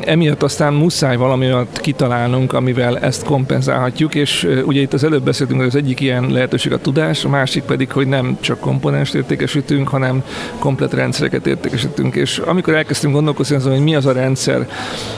Emiatt 0.06 0.44
aztán 0.44 0.74
muszáj 0.74 1.16
valami 1.16 1.46
olyat 1.46 1.80
kitalálnunk, 1.82 2.54
amivel 2.54 3.00
ezt 3.00 3.24
kompenzálhatjuk, 3.24 4.16
és 4.16 4.48
ugye 4.66 4.82
itt 4.82 4.94
az 4.94 5.04
előbb 5.04 5.24
beszéltünk, 5.24 5.60
hogy 5.60 5.70
az 5.70 5.76
egyik 5.76 6.00
ilyen 6.00 6.32
lehetőség 6.32 6.72
a 6.72 6.78
tudás, 6.78 7.26
a 7.26 7.30
másik 7.30 7.64
pedig, 7.64 7.92
hogy 7.92 8.08
nem 8.08 8.38
csak 8.40 8.60
komponens 8.60 9.14
értékesítünk, 9.14 9.88
hanem 9.88 10.24
komplet 10.60 10.94
rendszereket 10.94 11.48
értékesítünk. 11.48 12.16
És 12.16 12.38
amikor 12.38 12.74
elkezdtünk 12.76 13.14
gondolkozni 13.14 13.56
azon, 13.56 13.74
hogy 13.80 13.88
mi 13.88 13.96
az 13.96 14.06
a 14.06 14.12
rendszer, 14.12 14.68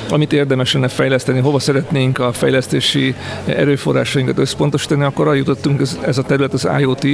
amit 0.10 0.34
érdemes 0.34 0.74
lenne 0.74 0.88
fejleszteni, 0.88 1.40
hova 1.40 1.60
szeretnénk 1.60 2.20
a 2.20 2.32
fejlesztési 2.32 3.16
erőforrásainkat 3.46 4.38
összpontosítani, 4.38 5.04
akkor 5.04 5.28
arra 5.28 5.36
jutottunk 5.36 5.82
ez, 5.82 6.00
ez 6.06 6.18
a 6.18 6.24
terület 6.24 6.54
az 6.54 6.68
IoT, 6.80 7.08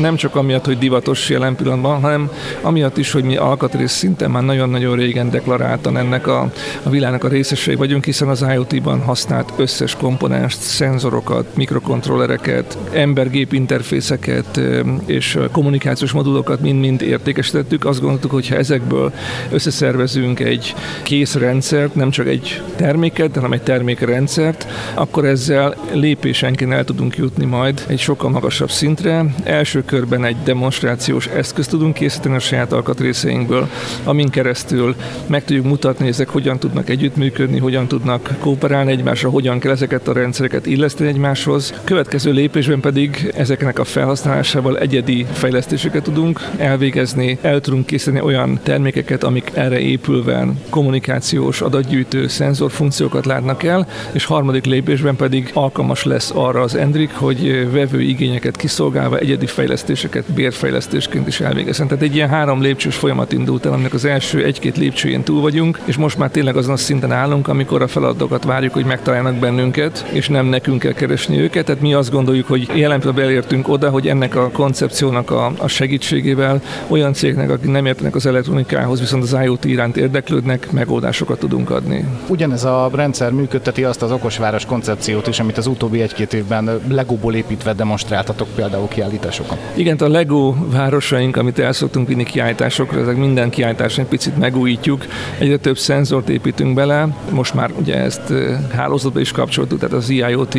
nem 0.00 0.16
csak 0.16 0.36
amiatt, 0.36 0.64
hogy 0.64 0.78
divatos 0.78 1.28
jelen 1.28 1.56
pillanatban, 1.56 2.00
hanem 2.00 2.30
amiatt 2.62 2.96
is, 2.96 3.12
hogy 3.12 3.24
mi 3.24 3.36
alkatrész 3.36 3.92
szinten 3.92 4.30
már 4.30 4.42
nagyon-nagyon 4.42 4.96
régen 4.96 5.30
deklaráltan 5.30 5.96
ennek 5.96 6.26
a, 6.26 6.50
a 6.82 6.90
világnak 6.90 7.24
a 7.24 7.28
részesei 7.28 7.74
vagyunk, 7.74 8.04
hiszen 8.04 8.28
az 8.28 8.44
IoT-ban 8.52 9.00
használt 9.00 9.52
összes 9.56 9.96
komponenst, 9.96 10.60
szenzorokat, 10.60 11.56
mikrokontrollereket, 11.56 12.78
embergép 12.92 13.52
interfészeket 13.52 14.60
és 15.06 15.38
kommunikációs 15.52 16.12
modulokat 16.12 16.60
mind-mind 16.60 17.02
értékesítettük. 17.02 17.84
Azt 17.84 18.00
gondoltuk, 18.00 18.30
hogy 18.30 18.48
ha 18.48 18.56
ezekből 18.56 19.12
összeszervezünk 19.50 20.40
egy 20.40 20.63
egy 20.64 20.74
kész 21.02 21.34
rendszert, 21.34 21.94
nem 21.94 22.10
csak 22.10 22.26
egy 22.26 22.62
terméket, 22.76 23.34
hanem 23.34 23.52
egy 23.52 23.62
termékrendszert, 23.62 24.66
akkor 24.94 25.24
ezzel 25.24 25.76
lépésenként 25.92 26.72
el 26.72 26.84
tudunk 26.84 27.16
jutni 27.16 27.44
majd 27.44 27.84
egy 27.86 27.98
sokkal 27.98 28.30
magasabb 28.30 28.70
szintre. 28.70 29.24
Első 29.44 29.84
körben 29.84 30.24
egy 30.24 30.36
demonstrációs 30.44 31.26
eszközt 31.26 31.70
tudunk 31.70 31.94
készíteni 31.94 32.34
a 32.34 32.38
saját 32.38 32.72
alkatrészeinkből, 32.72 33.68
amin 34.04 34.28
keresztül 34.28 34.94
meg 35.26 35.44
tudjuk 35.44 35.64
mutatni, 35.64 36.08
ezek 36.08 36.28
hogyan 36.28 36.58
tudnak 36.58 36.88
együttműködni, 36.88 37.58
hogyan 37.58 37.86
tudnak 37.86 38.34
kooperálni 38.38 38.90
egymásra, 38.90 39.30
hogyan 39.30 39.58
kell 39.58 39.72
ezeket 39.72 40.08
a 40.08 40.12
rendszereket 40.12 40.66
illeszteni 40.66 41.08
egymáshoz. 41.08 41.74
Következő 41.84 42.32
lépésben 42.32 42.80
pedig 42.80 43.32
ezeknek 43.36 43.78
a 43.78 43.84
felhasználásával 43.84 44.78
egyedi 44.78 45.26
fejlesztéseket 45.32 46.02
tudunk 46.02 46.40
elvégezni, 46.56 47.38
el 47.40 47.60
tudunk 47.60 47.86
készíteni 47.86 48.20
olyan 48.20 48.60
termékeket, 48.62 49.24
amik 49.24 49.50
erre 49.54 49.78
épülve 49.78 50.46
kommunikációs 50.70 51.60
adatgyűjtő 51.60 52.28
szenzorfunkciókat 52.28 53.26
látnak 53.26 53.62
el, 53.62 53.88
és 54.12 54.24
harmadik 54.24 54.64
lépésben 54.64 55.16
pedig 55.16 55.50
alkalmas 55.54 56.04
lesz 56.04 56.32
arra 56.34 56.60
az 56.60 56.74
Endrik, 56.74 57.14
hogy 57.14 57.70
vevő 57.72 58.00
igényeket 58.00 58.56
kiszolgálva 58.56 59.18
egyedi 59.18 59.46
fejlesztéseket 59.46 60.32
bérfejlesztésként 60.32 61.26
is 61.26 61.40
elvégezzen. 61.40 61.88
Tehát 61.88 62.02
egy 62.02 62.14
ilyen 62.14 62.28
három 62.28 62.60
lépcsős 62.60 62.96
folyamat 62.96 63.32
indult 63.32 63.66
el, 63.66 63.72
aminek 63.72 63.94
az 63.94 64.04
első 64.04 64.44
egy-két 64.44 64.76
lépcsőjén 64.76 65.22
túl 65.22 65.40
vagyunk, 65.40 65.80
és 65.84 65.96
most 65.96 66.18
már 66.18 66.30
tényleg 66.30 66.56
azon 66.56 66.72
a 66.72 66.76
szinten 66.76 67.12
állunk, 67.12 67.48
amikor 67.48 67.82
a 67.82 67.88
feladatokat 67.88 68.44
várjuk, 68.44 68.72
hogy 68.72 68.84
megtalálnak 68.84 69.34
bennünket, 69.34 70.06
és 70.12 70.28
nem 70.28 70.46
nekünk 70.46 70.78
kell 70.78 70.92
keresni 70.92 71.38
őket. 71.38 71.64
Tehát 71.64 71.80
mi 71.80 71.94
azt 71.94 72.10
gondoljuk, 72.10 72.46
hogy 72.46 72.70
jelen 72.74 72.98
pillanatban 72.98 73.24
elértünk 73.24 73.68
oda, 73.68 73.90
hogy 73.90 74.08
ennek 74.08 74.36
a 74.36 74.50
koncepciónak 74.50 75.30
a, 75.30 75.52
a 75.58 75.68
segítségével 75.68 76.62
olyan 76.88 77.12
cégnek, 77.12 77.50
akik 77.50 77.70
nem 77.70 77.86
értenek 77.86 78.14
az 78.14 78.26
elektronikához, 78.26 79.00
viszont 79.00 79.22
az 79.22 79.36
IoT 79.44 79.64
iránt 79.64 79.96
érdeklődnek, 79.96 80.43
érdeklődnek, 80.44 80.72
megoldásokat 80.72 81.38
tudunk 81.38 81.70
adni. 81.70 82.04
Ugyanez 82.28 82.64
a 82.64 82.90
rendszer 82.94 83.32
működteti 83.32 83.84
azt 83.84 84.02
az 84.02 84.10
okosváros 84.10 84.64
koncepciót 84.64 85.26
is, 85.26 85.40
amit 85.40 85.58
az 85.58 85.66
utóbbi 85.66 86.00
egy-két 86.00 86.32
évben 86.32 86.80
Legóból 86.88 87.34
építve 87.34 87.72
demonstráltatok 87.72 88.48
például 88.54 88.88
kiállításokon. 88.88 89.58
Igen, 89.74 89.96
a 89.96 90.08
Lego 90.08 90.54
városaink, 90.70 91.36
amit 91.36 91.58
el 91.58 91.72
szoktunk 91.72 92.08
vinni 92.08 92.24
kiállításokra, 92.24 93.00
ezek 93.00 93.16
minden 93.16 93.50
kiállításon 93.50 94.04
egy 94.04 94.10
picit 94.10 94.38
megújítjuk, 94.38 95.04
egyre 95.38 95.56
több 95.56 95.78
szenzort 95.78 96.28
építünk 96.28 96.74
bele, 96.74 97.08
most 97.30 97.54
már 97.54 97.70
ugye 97.78 97.96
ezt 97.96 98.32
hálózatba 98.74 99.20
is 99.20 99.32
kapcsoltuk, 99.32 99.78
tehát 99.78 99.94
az 99.94 100.10
IoT 100.10 100.58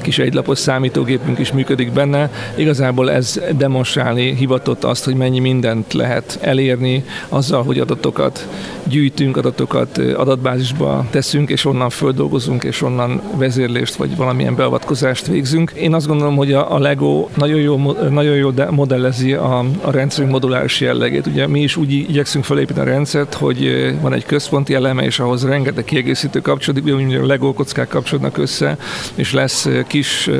kis 0.00 0.18
egylapos 0.18 0.58
számítógépünk 0.58 1.38
is 1.38 1.52
működik 1.52 1.92
benne. 1.92 2.30
Igazából 2.56 3.10
ez 3.10 3.40
demonstrálni 3.56 4.34
hivatott 4.34 4.84
azt, 4.84 5.04
hogy 5.04 5.14
mennyi 5.14 5.38
mindent 5.38 5.92
lehet 5.92 6.38
elérni 6.40 7.04
azzal, 7.28 7.62
hogy 7.62 7.78
adatokat 7.78 8.48
gyűjt 8.84 9.11
gyűjtünk 9.16 9.36
adatokat, 9.36 9.98
adatbázisba 9.98 11.06
teszünk, 11.10 11.50
és 11.50 11.64
onnan 11.64 11.90
földolgozunk, 11.90 12.64
és 12.64 12.82
onnan 12.82 13.20
vezérlést 13.36 13.94
vagy 13.94 14.16
valamilyen 14.16 14.54
beavatkozást 14.54 15.26
végzünk. 15.26 15.70
Én 15.70 15.94
azt 15.94 16.06
gondolom, 16.06 16.36
hogy 16.36 16.52
a, 16.52 16.78
Lego 16.78 17.28
nagyon 17.36 17.60
jó, 17.60 17.92
nagyon 18.10 18.36
jó 18.36 18.50
modellezi 18.70 19.32
a, 19.32 19.58
a 19.80 19.90
rendszerünk 19.90 20.32
moduláris 20.32 20.80
jellegét. 20.80 21.26
Ugye 21.26 21.46
mi 21.46 21.60
is 21.62 21.76
úgy 21.76 21.92
igyekszünk 21.92 22.44
felépíteni 22.44 22.88
a 22.88 22.92
rendszert, 22.92 23.34
hogy 23.34 23.92
van 24.00 24.12
egy 24.12 24.24
központi 24.24 24.74
eleme, 24.74 25.02
és 25.02 25.18
ahhoz 25.18 25.44
rengeteg 25.44 25.84
kiegészítő 25.84 26.40
kapcsolódik, 26.40 26.94
ugye 26.94 27.18
a 27.18 27.26
Lego 27.26 27.52
kockák 27.52 27.88
kapcsolódnak 27.88 28.38
össze, 28.38 28.76
és 29.14 29.32
lesz 29.32 29.68
kis 29.86 30.30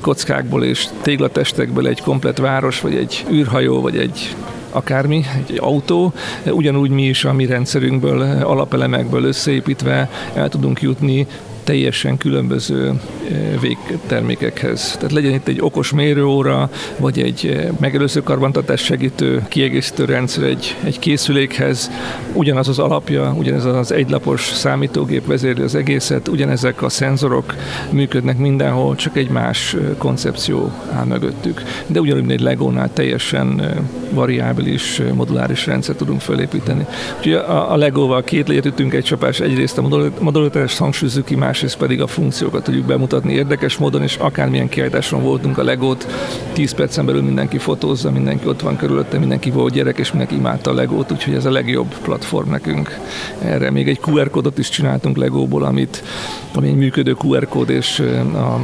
kockákból 0.00 0.64
és 0.64 0.86
téglatestekből 1.02 1.86
egy 1.86 2.00
komplet 2.00 2.38
város, 2.38 2.80
vagy 2.80 2.94
egy 2.94 3.24
űrhajó, 3.30 3.80
vagy 3.80 3.96
egy 3.96 4.34
akármi, 4.72 5.24
egy 5.48 5.58
autó, 5.60 6.12
ugyanúgy 6.46 6.90
mi 6.90 7.02
is 7.02 7.24
a 7.24 7.32
mi 7.32 7.46
rendszerünkből, 7.46 8.20
alapelemekből 8.42 9.24
összeépítve 9.24 10.10
el 10.34 10.48
tudunk 10.48 10.80
jutni 10.80 11.26
teljesen 11.64 12.16
különböző 12.16 12.88
eh, 12.88 13.60
végtermékekhez. 13.60 14.96
Tehát 14.96 15.12
legyen 15.12 15.32
itt 15.32 15.48
egy 15.48 15.60
okos 15.60 15.92
mérőóra, 15.92 16.70
vagy 16.96 17.20
egy 17.20 17.46
eh, 17.46 17.68
megelőző 17.80 18.22
karbantartás 18.22 18.80
segítő, 18.80 19.44
kiegészítő 19.48 20.04
rendszer 20.04 20.44
egy, 20.44 20.76
egy 20.84 20.98
készülékhez, 20.98 21.90
ugyanaz 22.32 22.68
az 22.68 22.78
alapja, 22.78 23.34
ugyanez 23.38 23.64
az 23.64 23.92
egylapos 23.92 24.40
számítógép 24.40 25.26
vezérli 25.26 25.62
az 25.62 25.74
egészet, 25.74 26.28
ugyanezek 26.28 26.82
a 26.82 26.88
szenzorok 26.88 27.54
működnek 27.90 28.38
mindenhol, 28.38 28.94
csak 28.94 29.16
egy 29.16 29.28
más 29.28 29.74
eh, 29.74 29.80
koncepció 29.98 30.72
áll 30.92 31.04
mögöttük. 31.04 31.62
De 31.86 32.00
ugyanúgy, 32.00 32.30
egy 32.30 32.40
Legónál 32.40 32.92
teljesen 32.92 33.62
variábilis, 34.10 35.02
moduláris 35.14 35.66
rendszer 35.66 35.94
tudunk 35.94 36.20
felépíteni. 36.20 36.86
Úgyhogy 37.16 37.32
a, 37.32 37.72
a 37.72 37.76
Legóval 37.76 38.22
két 38.22 38.48
létütünk 38.48 38.94
egy 38.94 39.04
csapás, 39.04 39.40
egyrészt 39.40 39.78
a 39.78 40.10
modularitást 40.18 40.78
hangsúlyozzuk 40.78 41.24
ki, 41.24 41.34
másrészt 41.52 41.76
pedig 41.76 42.02
a 42.02 42.06
funkciókat 42.06 42.64
tudjuk 42.64 42.86
bemutatni 42.86 43.32
érdekes 43.32 43.76
módon, 43.76 44.02
és 44.02 44.16
akármilyen 44.16 44.68
kiállításon 44.68 45.22
voltunk 45.22 45.58
a 45.58 45.62
Legót, 45.62 46.06
10 46.52 46.74
percen 46.74 47.06
belül 47.06 47.22
mindenki 47.22 47.58
fotózza, 47.58 48.10
mindenki 48.10 48.48
ott 48.48 48.60
van 48.60 48.76
körülötte, 48.76 49.18
mindenki 49.18 49.50
volt 49.50 49.72
gyerek, 49.72 49.98
és 49.98 50.10
mindenki 50.10 50.34
imádta 50.34 50.70
a 50.70 50.74
Legót, 50.74 51.12
úgyhogy 51.12 51.34
ez 51.34 51.44
a 51.44 51.50
legjobb 51.50 51.94
platform 52.02 52.50
nekünk. 52.50 52.98
Erre 53.42 53.70
még 53.70 53.88
egy 53.88 54.00
QR 54.06 54.30
kódot 54.30 54.58
is 54.58 54.68
csináltunk 54.68 55.16
Legóból, 55.16 55.62
amit, 55.62 56.02
ami 56.54 56.68
egy 56.68 56.76
működő 56.76 57.16
QR 57.24 57.48
kód, 57.48 57.70
és 57.70 58.02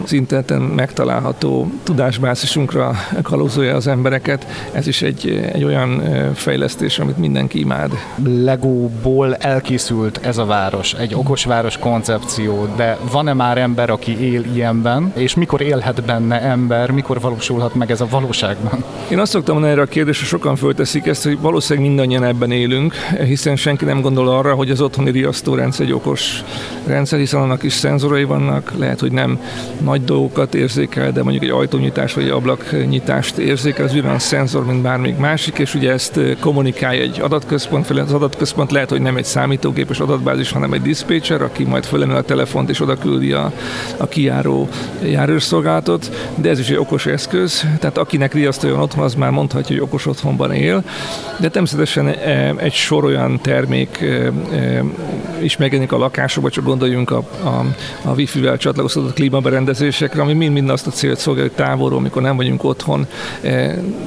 az 0.05 0.13
interneten 0.13 0.63
megtalálható 0.63 1.71
tudásbázisunkra 1.83 2.95
kalózolja 3.23 3.75
az 3.75 3.87
embereket. 3.87 4.47
Ez 4.73 4.87
is 4.87 5.03
egy, 5.03 5.49
egy 5.53 5.65
olyan 5.65 6.03
fejlesztés, 6.35 6.99
amit 6.99 7.19
mindenki 7.19 7.59
imád. 7.59 7.91
Legóból 8.25 9.35
elkészült 9.35 10.21
ez 10.23 10.39
a 10.39 10.45
város, 10.45 10.95
egy 10.95 11.15
okos 11.15 11.45
város 11.45 11.79
koncepció, 11.79 12.69
de 12.79 12.99
van-e 13.13 13.33
már 13.33 13.59
ember, 13.59 13.91
aki 13.91 14.33
él 14.33 14.45
ilyenben, 14.55 15.13
és 15.17 15.35
mikor 15.35 15.61
élhet 15.61 16.05
benne 16.05 16.41
ember, 16.41 16.91
mikor 16.91 17.21
valósulhat 17.21 17.75
meg 17.75 17.91
ez 17.91 18.01
a 18.01 18.07
valóságban? 18.11 18.85
Én 19.11 19.19
azt 19.19 19.31
szoktam 19.33 19.55
mondani 19.55 19.75
erre 19.75 19.83
a 19.83 19.87
kérdésre, 19.87 20.27
sokan 20.27 20.57
fölteszik 20.57 21.07
ezt, 21.07 21.25
hogy 21.25 21.39
valószínűleg 21.41 21.89
mindannyian 21.89 22.25
ebben 22.25 22.51
élünk, 22.51 22.95
hiszen 23.25 23.57
senki 23.57 23.85
nem 23.85 24.01
gondol 24.01 24.29
arra, 24.29 24.55
hogy 24.55 24.71
az 24.71 24.81
otthoni 24.81 25.11
riasztórendszer 25.11 25.87
egy 25.87 25.93
okos 25.93 26.45
rendszer, 26.87 27.19
hiszen 27.19 27.41
annak 27.41 27.63
is 27.63 27.73
szenzorai 27.73 28.25
vannak, 28.25 28.73
lehet, 28.79 29.01
hogy 29.01 29.13
nem 29.13 29.41
nagy 29.81 30.05
dolgokat 30.05 30.55
érzékel, 30.55 31.13
de 31.13 31.23
mondjuk 31.23 31.45
egy 31.45 31.51
ajtónyitás 31.51 32.15
vagy 32.15 32.29
ablaknyitást 32.29 33.39
érzékel, 33.39 33.85
az 33.85 33.93
ugyanaz 33.93 34.23
szenzor, 34.23 34.67
mint 34.67 34.83
bármik 34.83 35.17
másik, 35.17 35.59
és 35.59 35.75
ugye 35.75 35.93
ezt 35.93 36.21
kommunikálja 36.41 37.03
egy 37.03 37.21
adatközpont 37.21 37.87
felé. 37.87 38.01
Az 38.01 38.13
adatközpont 38.13 38.71
lehet, 38.71 38.91
hogy 38.91 39.01
nem 39.01 39.17
egy 39.17 39.25
számítógépes 39.25 40.01
adatbázis, 40.01 40.53
hanem 40.53 40.73
egy 40.73 40.83
dispatcher, 40.83 41.43
aki 41.43 41.65
majd 41.65 41.85
fölemel 41.85 42.17
a 42.17 42.23
telefont 42.69 42.71
és 42.71 42.81
oda 42.81 42.97
küldi 42.97 43.33
a, 43.33 43.53
a 43.97 44.07
kijáró 44.07 44.69
járőrszolgálatot, 45.03 46.11
de 46.35 46.49
ez 46.49 46.59
is 46.59 46.71
egy 46.71 46.77
okos 46.77 47.07
eszköz, 47.07 47.65
tehát 47.79 47.99
akinek 47.99 48.35
riasztoljon 48.35 48.81
otthon, 48.81 49.05
az 49.05 49.15
már 49.15 49.31
mondhatja, 49.31 49.77
hogy 49.77 49.85
okos 49.85 50.07
otthonban 50.07 50.53
él, 50.53 50.85
de 51.41 51.49
természetesen 51.49 52.09
egy 52.57 52.73
sor 52.73 53.05
olyan 53.05 53.41
termék 53.41 54.05
is 55.41 55.57
megjelenik 55.57 55.93
a 55.93 55.99
lakásokban, 55.99 56.51
csak 56.51 56.65
gondoljunk 56.65 57.11
a, 57.11 57.23
a, 57.43 57.65
a 58.05 58.15
wifi-vel 58.15 58.57
csatlakoztatott 58.57 59.15
klímaberendezésekre, 59.15 60.23
ami 60.23 60.33
mind-mind 60.33 60.71
azt 60.71 60.87
a 60.87 60.91
célt 60.91 61.19
szolgálja, 61.19 61.49
hogy 61.49 61.65
távolról, 61.65 61.99
amikor 61.99 62.23
nem 62.23 62.37
vagyunk 62.37 62.65
otthon, 62.65 63.07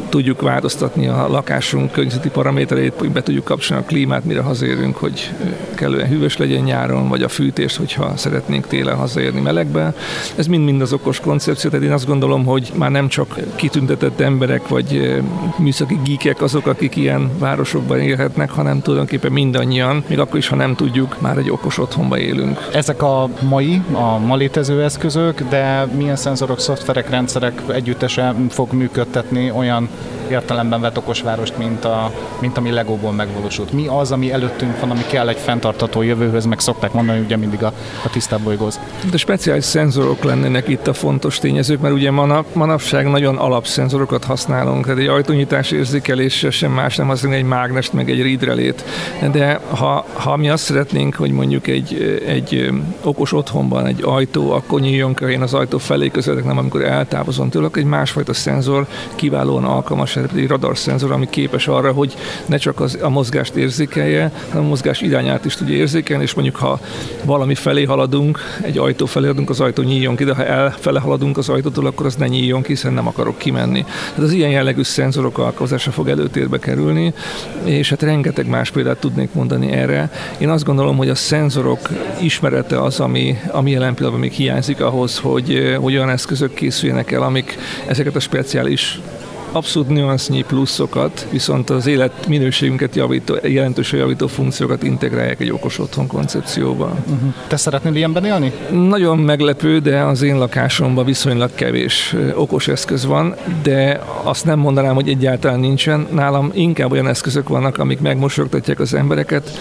tudjuk 0.10 0.42
változtatni 0.42 1.08
a 1.08 1.28
lakásunk 1.28 1.92
környezeti 1.92 2.30
paramétereit, 2.30 2.94
hogy 2.98 3.12
be 3.12 3.22
tudjuk 3.22 3.44
kapcsolni 3.44 3.84
a 3.84 3.86
klímát, 3.88 4.26
mire 4.26 4.42
hazérünk, 4.42 4.98
hogy 4.98 5.32
kellően 5.76 6.08
hűvös 6.08 6.38
legyen 6.38 6.64
nyáron, 6.64 7.10
vagy 7.10 7.24
a 7.24 7.30
fűtést, 7.30 7.76
hogyha 7.76 8.18
szeretnénk 8.18 8.51
télen 8.60 8.96
hazaérni 8.96 9.42
melegbe. 9.42 9.94
Ez 10.36 10.48
mind-mind 10.48 10.82
az 10.82 10.94
okos 10.94 11.20
koncepció, 11.20 11.70
tehát 11.70 11.86
én 11.86 11.92
azt 11.92 12.06
gondolom, 12.06 12.46
hogy 12.46 12.72
már 12.76 12.92
nem 12.92 13.08
csak 13.08 13.40
kitüntetett 13.56 14.20
emberek, 14.20 14.68
vagy 14.68 15.22
műszaki 15.58 16.00
gíkek 16.04 16.42
azok, 16.42 16.68
akik 16.68 16.96
ilyen 16.96 17.32
városokban 17.40 18.00
élhetnek, 18.00 18.50
hanem 18.50 18.82
tulajdonképpen 18.82 19.32
mindannyian, 19.32 20.04
még 20.08 20.20
akkor 20.20 20.38
is, 20.38 20.48
ha 20.48 20.56
nem 20.56 20.76
tudjuk, 20.76 21.22
már 21.22 21.38
egy 21.38 21.50
okos 21.50 21.78
otthonba 21.78 22.18
élünk. 22.18 22.70
Ezek 22.74 23.02
a 23.02 23.30
mai, 23.42 23.82
a 23.92 24.18
ma 24.18 24.36
létező 24.36 24.84
eszközök, 24.84 25.42
de 25.50 25.86
milyen 25.98 26.16
szenzorok, 26.16 26.60
szoftverek, 26.60 27.10
rendszerek 27.10 27.62
együttesen 27.68 28.48
fog 28.50 28.74
működtetni 28.74 29.52
olyan 29.52 29.90
értelemben 30.32 30.82
vett 30.82 30.98
okosvárost, 30.98 31.58
mint, 31.58 31.86
a, 31.86 32.12
mint 32.40 32.58
ami 32.58 32.72
Legóból 32.72 33.12
megvalósult. 33.12 33.72
Mi 33.72 33.88
az, 33.88 34.12
ami 34.12 34.32
előttünk 34.32 34.80
van, 34.80 34.92
ami 34.92 35.06
kell 35.08 35.28
egy 35.28 35.38
fenntartató 35.38 36.02
jövőhöz, 36.02 36.46
meg 36.46 36.60
szokták 36.60 36.94
mondani 36.94 37.20
ugye 37.20 37.38
mindig 37.38 37.64
a, 37.64 37.74
a 38.06 38.10
tisztább 38.10 38.41
bolygóz. 38.44 38.80
De 39.12 39.18
speciális 39.18 39.64
szenzorok 39.64 40.24
lennének 40.24 40.68
itt 40.68 40.88
a 40.88 40.94
fontos 40.94 41.40
tényezők, 41.40 41.82
mert 41.82 41.94
ugye 41.94 42.12
manap, 42.12 42.46
manapság 42.54 43.10
nagyon 43.10 43.38
alapszenzorokat 43.38 44.24
használunk, 44.24 44.86
tehát 44.86 45.00
egy 45.00 45.08
ajtónyitás 45.08 45.72
érzékelése 45.72 46.52
sem 46.52 46.72
más 46.72 46.96
nem 46.96 47.08
használni 47.08 47.38
egy 47.38 47.44
mágnest, 47.44 47.94
meg 47.94 48.10
egy 48.10 48.22
ridrelét. 48.22 48.84
De 49.32 49.60
ha, 49.70 50.06
ha 50.14 50.36
mi 50.38 50.50
azt 50.50 50.64
szeretnénk, 50.64 51.16
hogy 51.16 51.32
mondjuk 51.32 51.68
egy, 51.68 52.22
egy 52.28 52.70
okos 53.04 53.34
otthonban 53.34 53.86
egy 53.86 54.02
ajtó, 54.04 54.52
akkor 54.52 54.80
nyíljon 54.80 55.14
ki, 55.14 55.26
én 55.26 55.42
az 55.42 55.54
ajtó 55.54 55.78
felé 55.78 56.08
közeletek, 56.08 56.46
nem 56.46 56.58
amikor 56.58 56.84
eltávozom 56.84 57.50
tőle, 57.50 57.66
akkor 57.66 57.82
egy 57.82 57.88
másfajta 57.88 58.34
szenzor 58.34 58.88
kiválóan 59.16 59.64
alkalmas 59.64 60.16
egy 60.16 60.48
radarszenzor, 60.48 61.12
ami 61.12 61.30
képes 61.30 61.68
arra, 61.68 61.92
hogy 61.92 62.16
ne 62.46 62.58
csak 62.58 62.80
az, 62.80 62.98
a 63.02 63.10
mozgást 63.10 63.56
érzékelje, 63.56 64.32
hanem 64.50 64.64
a 64.64 64.68
mozgás 64.68 65.02
irányát 65.02 65.46
is 65.46 65.56
tudja 65.56 65.76
érzékelni, 65.76 66.24
és 66.24 66.34
mondjuk 66.34 66.56
ha 66.56 66.80
valami 67.24 67.56
felé 67.56 67.84
haladunk, 67.84 68.31
egy 68.62 68.78
ajtó 68.78 69.06
felé 69.06 69.26
haladunk, 69.26 69.50
az 69.50 69.60
ajtó 69.60 69.84
nyíljon 69.84 70.16
ki, 70.16 70.24
de 70.24 70.34
ha 70.34 70.46
elfele 70.46 71.00
haladunk 71.00 71.38
az 71.38 71.50
ajtótól, 71.50 71.86
akkor 71.86 72.06
az 72.06 72.16
ne 72.16 72.28
nyíljon 72.28 72.62
ki, 72.62 72.68
hiszen 72.68 72.94
nem 72.94 73.08
akarok 73.08 73.38
kimenni. 73.38 73.84
Tehát 73.84 74.24
az 74.24 74.32
ilyen 74.32 74.50
jellegű 74.50 74.84
szenzorok 74.84 75.38
alkalmazása 75.38 75.92
fog 75.92 76.10
előtérbe 76.10 76.60
kerülni, 76.60 77.14
és 77.64 77.90
hát 77.90 78.02
rengeteg 78.02 78.48
más 78.48 78.72
példát 78.72 78.98
tudnék 78.98 79.34
mondani 79.34 79.72
erre. 79.72 80.12
Én 80.38 80.50
azt 80.50 80.64
gondolom, 80.64 80.98
hogy 80.98 81.10
a 81.10 81.16
szenzorok 81.16 81.90
ismerete 82.22 82.82
az, 82.82 83.00
ami, 83.00 83.38
ami 83.52 83.72
jelen 83.72 83.94
pillanatban 83.94 84.28
még 84.28 84.32
hiányzik 84.32 84.82
ahhoz, 84.82 85.18
hogy, 85.18 85.76
hogy 85.80 85.96
olyan 85.96 86.10
eszközök 86.10 86.54
készüljenek 86.54 87.12
el, 87.12 87.22
amik 87.22 87.58
ezeket 87.88 88.16
a 88.16 88.20
speciális 88.20 89.00
abszolút 89.52 89.90
nüansznyi 89.90 90.44
pluszokat, 90.44 91.28
viszont 91.30 91.70
az 91.70 91.88
élet 91.88 92.28
minőségünket 92.28 92.96
javító, 92.96 93.36
jelentősen 93.44 94.00
javító 94.00 94.28
funkciókat 94.28 94.84
integrálják 94.84 95.40
egy 95.40 95.52
okos 95.52 95.80
otthon 95.80 96.08
koncepcióba. 96.08 96.86
Uh-huh. 96.86 97.34
Te 97.48 97.58
szeretnél 97.58 97.96
ilyenben 97.96 98.26
élni? 98.26 98.52
Nagyon 98.72 99.18
meglepő, 99.18 99.80
de 99.80 100.02
az 100.02 100.22
én 100.22 100.38
lakásomban 100.38 101.06
viszonylag 101.06 101.56
kevés 101.56 102.16
okos 102.36 102.68
eszköz 102.68 103.06
van, 103.06 103.36
de 103.64 104.02
azt 104.24 104.46
nem 104.46 104.60
mondanám, 104.60 104.96
hogy 104.96 105.10
egyáltalán 105.10 105.60
nincsen. 105.60 106.08
Nálam 106.12 106.52
inkább 106.54 106.92
olyan 106.92 107.08
eszközök 107.08 107.50
vannak, 107.50 107.78
amik 107.78 108.00
megmosogtatják 108.00 108.80
az 108.80 108.94
embereket. 108.94 109.52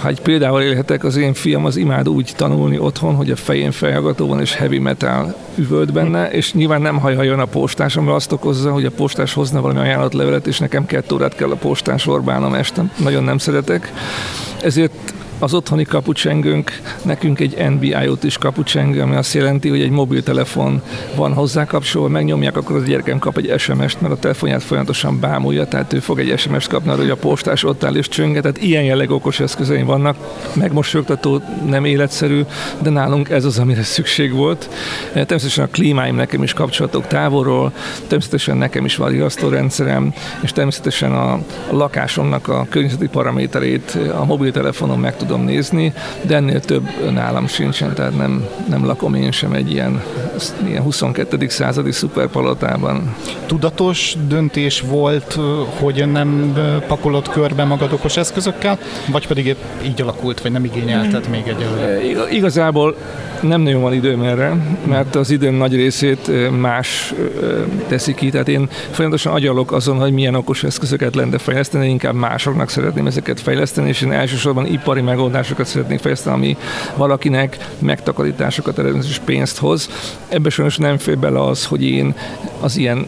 Ha 0.00 0.08
egy 0.08 0.20
például 0.20 0.60
élhetek, 0.60 1.04
az 1.04 1.16
én 1.16 1.34
fiam 1.34 1.64
az 1.64 1.76
imád 1.76 2.08
úgy 2.08 2.32
tanulni 2.36 2.78
otthon, 2.78 3.14
hogy 3.14 3.30
a 3.30 3.36
fején 3.36 3.70
fejhallgató 3.70 4.26
van 4.26 4.40
és 4.40 4.54
heavy 4.54 4.78
metal 4.78 5.34
üvölt 5.54 5.92
benne, 5.92 6.30
és 6.30 6.52
nyilván 6.52 6.82
nem 6.82 6.98
hajhajon 6.98 7.40
a 7.40 7.44
postás, 7.44 7.96
ami 7.96 8.10
azt 8.10 8.32
okozza, 8.32 8.72
hogy 8.72 8.84
a 8.84 8.90
postás 8.90 9.32
hozna 9.32 9.60
valami 9.60 9.80
ajánlatlevelet, 9.80 10.46
és 10.46 10.58
nekem 10.58 10.86
kettő 10.86 11.14
órát 11.14 11.34
kell 11.34 11.50
a 11.50 11.56
postán 11.56 11.98
sorbálnom 11.98 12.54
este. 12.54 12.84
Nagyon 13.02 13.24
nem 13.24 13.38
szeretek. 13.38 13.92
Ezért 14.62 15.14
az 15.38 15.54
otthoni 15.54 15.84
kapucsengőnk 15.84 16.80
nekünk 17.02 17.40
egy 17.40 17.70
NB-IoT 17.70 18.24
is 18.24 18.38
kapucsengő, 18.38 19.00
ami 19.00 19.16
azt 19.16 19.34
jelenti, 19.34 19.68
hogy 19.68 19.80
egy 19.80 19.90
mobiltelefon 19.90 20.82
van 21.16 21.32
hozzá 21.32 21.64
kapcsolva, 21.64 22.08
megnyomják, 22.08 22.56
akkor 22.56 22.76
az 22.76 22.84
gyerekem 22.84 23.18
kap 23.18 23.36
egy 23.36 23.58
SMS-t, 23.58 24.00
mert 24.00 24.14
a 24.14 24.18
telefonját 24.18 24.62
folyamatosan 24.62 25.20
bámulja, 25.20 25.66
tehát 25.66 25.92
ő 25.92 25.98
fog 25.98 26.18
egy 26.18 26.38
SMS-t 26.38 26.68
kapni 26.68 26.90
arra, 26.90 27.00
hogy 27.00 27.10
a 27.10 27.16
postás 27.16 27.64
ott 27.64 27.84
áll 27.84 27.94
és 27.94 28.08
csönget, 28.08 28.42
tehát 28.42 28.62
ilyen 28.62 28.82
jellegű 28.82 29.12
okos 29.12 29.40
eszközeim 29.40 29.86
vannak, 29.86 30.16
megmosolyogtató, 30.52 31.42
nem 31.66 31.84
életszerű, 31.84 32.42
de 32.82 32.90
nálunk 32.90 33.30
ez 33.30 33.44
az, 33.44 33.58
amire 33.58 33.82
szükség 33.82 34.32
volt. 34.32 34.68
Természetesen 35.12 35.64
a 35.64 35.68
klímáim 35.68 36.14
nekem 36.14 36.42
is 36.42 36.52
kapcsolatok 36.52 37.06
távolról, 37.06 37.72
természetesen 38.06 38.56
nekem 38.56 38.84
is 38.84 38.96
van 38.96 39.30
rendszerem, 39.50 40.14
és 40.42 40.52
természetesen 40.52 41.12
a, 41.12 41.40
lakásomnak 41.70 42.48
a 42.48 42.66
környezeti 42.70 43.08
paraméterét 43.08 43.98
a 44.18 44.24
mobiltelefonon 44.24 44.98
meg 44.98 45.16
tudom 45.28 45.44
nézni, 45.44 45.92
de 46.22 46.34
ennél 46.36 46.60
több 46.60 46.88
nálam 47.12 47.46
sincsen, 47.46 47.94
tehát 47.94 48.16
nem, 48.16 48.46
nem 48.68 48.86
lakom 48.86 49.14
én 49.14 49.30
sem 49.30 49.52
egy 49.52 49.72
ilyen, 49.72 50.02
ilyen 50.66 50.82
22. 50.82 51.48
századi 51.48 51.92
szuperpalotában. 51.92 53.14
Tudatos 53.46 54.16
döntés 54.28 54.80
volt, 54.80 55.38
hogy 55.80 56.08
nem 56.10 56.56
pakolod 56.86 57.28
körbe 57.28 57.64
magad 57.64 57.92
okos 57.92 58.16
eszközökkel, 58.16 58.78
vagy 59.10 59.26
pedig 59.26 59.46
épp 59.46 59.62
így 59.84 60.02
alakult, 60.02 60.40
vagy 60.40 60.52
nem 60.52 60.64
igényelted 60.64 61.28
még 61.28 61.42
egyelőre? 61.46 62.00
Igazából 62.30 62.96
nem 63.40 63.60
nagyon 63.60 63.82
van 63.82 63.92
időm 63.92 64.22
erre, 64.22 64.56
mert 64.84 65.14
az 65.14 65.30
időm 65.30 65.54
nagy 65.54 65.74
részét 65.74 66.30
más 66.60 67.14
teszi 67.88 68.14
ki, 68.14 68.30
tehát 68.30 68.48
én 68.48 68.68
folyamatosan 68.90 69.32
agyalok 69.32 69.72
azon, 69.72 69.98
hogy 69.98 70.12
milyen 70.12 70.34
okos 70.34 70.64
eszközöket 70.64 71.14
lenne 71.14 71.38
fejleszteni, 71.38 71.88
inkább 71.88 72.14
másoknak 72.14 72.68
szeretném 72.68 73.06
ezeket 73.06 73.40
fejleszteni, 73.40 73.88
és 73.88 74.02
én 74.02 74.12
elsősorban 74.12 74.66
ipari 74.66 75.00
megoldásokat 75.18 75.66
szeretnék 75.66 75.98
fejleszteni, 75.98 76.36
ami 76.36 76.56
valakinek 76.96 77.68
megtakarításokat 77.78 78.78
eredményez 78.78 79.08
és 79.08 79.18
pénzt 79.18 79.58
hoz. 79.58 79.88
Ebbe 80.28 80.50
sajnos 80.50 80.76
nem 80.76 80.98
fér 80.98 81.18
bele 81.18 81.44
az, 81.44 81.64
hogy 81.64 81.84
én 81.84 82.14
az 82.60 82.76
ilyen 82.76 83.06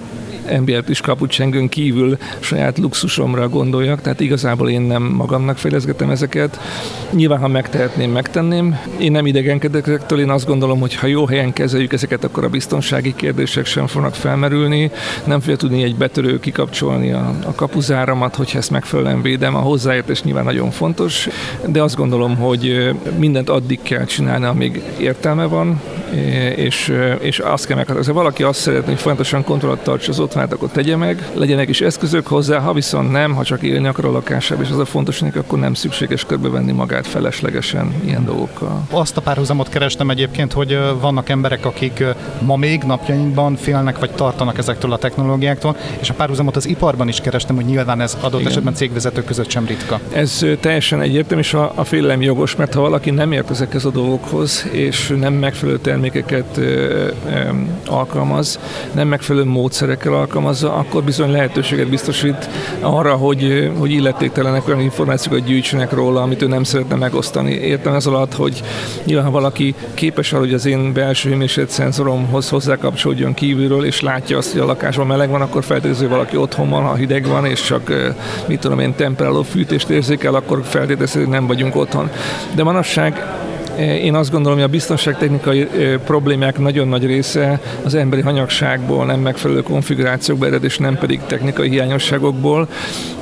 NBL 0.59 0.91
is 0.91 1.01
kapucsengőn 1.01 1.69
kívül 1.69 2.19
saját 2.41 2.79
luxusomra 2.79 3.49
gondoljak, 3.49 4.01
tehát 4.01 4.21
igazából 4.21 4.71
én 4.71 4.81
nem 4.81 5.03
magamnak 5.03 5.59
fejleszgetem 5.59 6.11
ezeket. 6.11 6.61
Nyilván, 7.11 7.39
ha 7.41 7.49
megtehetném, 7.49 8.11
megtenném. 8.11 8.79
Én 8.99 9.13
nem 9.13 9.27
idegenkedek 9.27 9.87
ezektől, 9.87 10.21
én 10.21 10.31
azt 10.31 10.47
gondolom, 10.47 10.81
hogy 10.81 10.95
ha 10.95 11.07
jó 11.07 11.27
helyen 11.27 11.53
kezeljük 11.53 11.93
ezeket, 11.93 12.25
akkor 12.25 12.45
a 12.45 12.49
biztonsági 12.49 13.15
kérdések 13.15 13.67
sem 13.67 13.87
fognak 13.87 14.15
felmerülni. 14.15 14.91
Nem 15.25 15.41
fogja 15.41 15.57
tudni 15.57 15.83
egy 15.83 15.97
betörő 15.97 16.41
kikapcsolni 16.41 17.13
a, 17.13 17.35
a 17.45 17.55
kapuzáramat, 17.55 18.35
hogyha 18.35 18.59
ezt 18.59 18.71
megfelelően 18.71 19.23
védem. 19.23 19.55
A 19.55 19.59
hozzáértés 19.59 20.23
nyilván 20.23 20.45
nagyon 20.45 20.71
fontos, 20.71 21.29
de 21.67 21.83
azt 21.83 21.97
gondolom, 21.97 22.37
hogy 22.37 22.91
mindent 23.19 23.49
addig 23.49 23.83
kell 23.83 24.05
csinálni, 24.05 24.45
amíg 24.45 24.83
értelme 24.99 25.45
van, 25.45 25.81
és, 26.57 26.95
és 27.21 27.39
azt 27.39 27.67
kell 27.67 27.77
meghatározni. 27.77 28.13
Ha 28.13 28.19
valaki 28.19 28.43
azt 28.43 28.61
szeretné, 28.61 28.91
hogy 28.91 29.01
folyamatosan 29.01 29.45
kontrollat 29.45 29.83
tartsa 29.83 30.11
az 30.11 30.21
otthonát, 30.21 30.53
akkor 30.53 30.69
tegye 30.69 30.97
meg, 30.97 31.31
legyenek 31.35 31.69
is 31.69 31.81
eszközök 31.81 32.27
hozzá, 32.27 32.59
ha 32.59 32.73
viszont 32.73 33.11
nem, 33.11 33.35
ha 33.35 33.45
csak 33.45 33.63
élni 33.63 33.87
akar 33.87 34.05
a 34.05 34.11
lakásába, 34.11 34.63
és 34.63 34.71
az 34.71 34.79
a 34.79 34.85
fontos, 34.85 35.23
akkor 35.23 35.59
nem 35.59 35.75
szükséges 35.75 36.25
körbevenni 36.25 36.73
magát 36.73 37.07
feleslegesen 37.07 37.95
ilyen 38.05 38.25
dolgokkal. 38.25 38.87
Azt 38.91 39.17
a 39.17 39.21
párhuzamot 39.21 39.69
kerestem 39.69 40.11
egyébként, 40.11 40.53
hogy 40.53 40.79
vannak 41.01 41.29
emberek, 41.29 41.65
akik 41.65 42.05
ma 42.41 42.57
még 42.57 42.83
napjainkban 42.83 43.57
félnek 43.57 43.99
vagy 43.99 44.11
tartanak 44.11 44.59
ezektől 44.59 44.93
a 44.93 44.99
technológiáktól, 44.99 45.77
és 46.01 46.11
a 46.11 46.15
párhuzamot 46.15 46.57
az 46.57 46.67
iparban 46.67 47.09
is 47.09 47.21
kerestem, 47.21 47.57
hogy 47.57 47.65
nyilván 47.65 48.01
ez 48.01 48.17
adott 48.21 48.41
Igen. 48.41 48.53
esetben 48.53 48.75
cégvezetők 48.75 49.25
között 49.25 49.51
sem 49.51 49.67
ritka. 49.67 50.01
Ez 50.13 50.47
teljesen 50.61 51.01
egyértelmű, 51.01 51.43
és 51.43 51.55
a, 51.55 51.73
a 51.75 51.85
félelem 51.85 52.23
jogos, 52.23 52.57
mert 52.57 52.75
ha 52.75 52.81
valaki 52.81 53.11
nem 53.11 53.33
ért 53.33 53.51
ezekhez 53.51 53.85
a 53.85 53.91
dolgokhoz, 53.91 54.67
és 54.71 55.15
nem 55.19 55.35
megfelelő 55.35 55.79
termékeket 56.01 56.61
alkalmaz, 57.87 58.59
nem 58.93 59.09
megfelelő 59.09 59.45
módszerekkel 59.45 60.15
alkalmazza, 60.15 60.75
akkor 60.75 61.03
bizony 61.03 61.31
lehetőséget 61.31 61.89
biztosít 61.89 62.49
arra, 62.81 63.15
hogy, 63.15 63.71
hogy 63.79 63.91
illetéktelenek 63.91 64.69
olyan 64.69 64.81
információkat 64.81 65.45
gyűjtsenek 65.45 65.93
róla, 65.93 66.23
amit 66.23 66.43
ő 66.43 66.47
nem 66.47 66.65
szeretne 66.65 66.97
megosztani. 66.97 67.53
Értem 67.53 67.95
ez 67.95 68.07
alatt, 68.07 68.35
hogy 68.35 68.63
nyilván 69.05 69.31
valaki 69.31 69.75
képes 69.95 70.33
arra, 70.33 70.43
hogy 70.43 70.55
az 70.55 70.67
én 70.67 70.93
belső 70.93 71.29
hőmérséklet 71.29 71.71
szenzoromhoz 71.71 72.49
hozzákapcsolódjon 72.49 73.35
kívülről, 73.35 73.85
és 73.85 74.01
látja 74.01 74.37
azt, 74.37 74.53
hogy 74.53 74.61
a 74.61 74.67
lakásban 74.67 75.07
meleg 75.07 75.31
van, 75.31 75.41
akkor 75.41 75.65
feltételező, 75.65 76.09
valaki 76.09 76.37
otthon 76.37 76.71
van, 76.71 76.83
ha 76.83 76.95
hideg 76.95 77.27
van, 77.27 77.45
és 77.45 77.63
csak 77.63 77.93
mit 78.47 78.61
tudom 78.61 78.79
én, 78.79 78.95
temperáló 78.95 79.43
fűtést 79.43 79.89
érzékel, 79.89 80.35
akkor 80.35 80.61
feltételező, 80.65 81.21
hogy 81.21 81.29
nem 81.29 81.47
vagyunk 81.47 81.77
otthon. 81.77 82.11
De 82.55 82.63
manapság 82.63 83.25
én 83.81 84.15
azt 84.15 84.31
gondolom, 84.31 84.59
hogy 84.59 84.67
a 84.67 84.71
biztonságtechnikai 84.71 85.69
problémák 86.05 86.59
nagyon 86.59 86.89
nagy 86.89 87.07
része 87.07 87.61
az 87.85 87.95
emberi 87.95 88.23
hanyagságból, 88.23 89.05
nem 89.05 89.21
megfelelő 89.21 89.63
konfigurációkból 89.63 90.47
ered, 90.47 90.65
és 90.65 90.79
nem 90.79 90.99
pedig 90.99 91.21
technikai 91.27 91.69
hiányosságokból. 91.69 92.69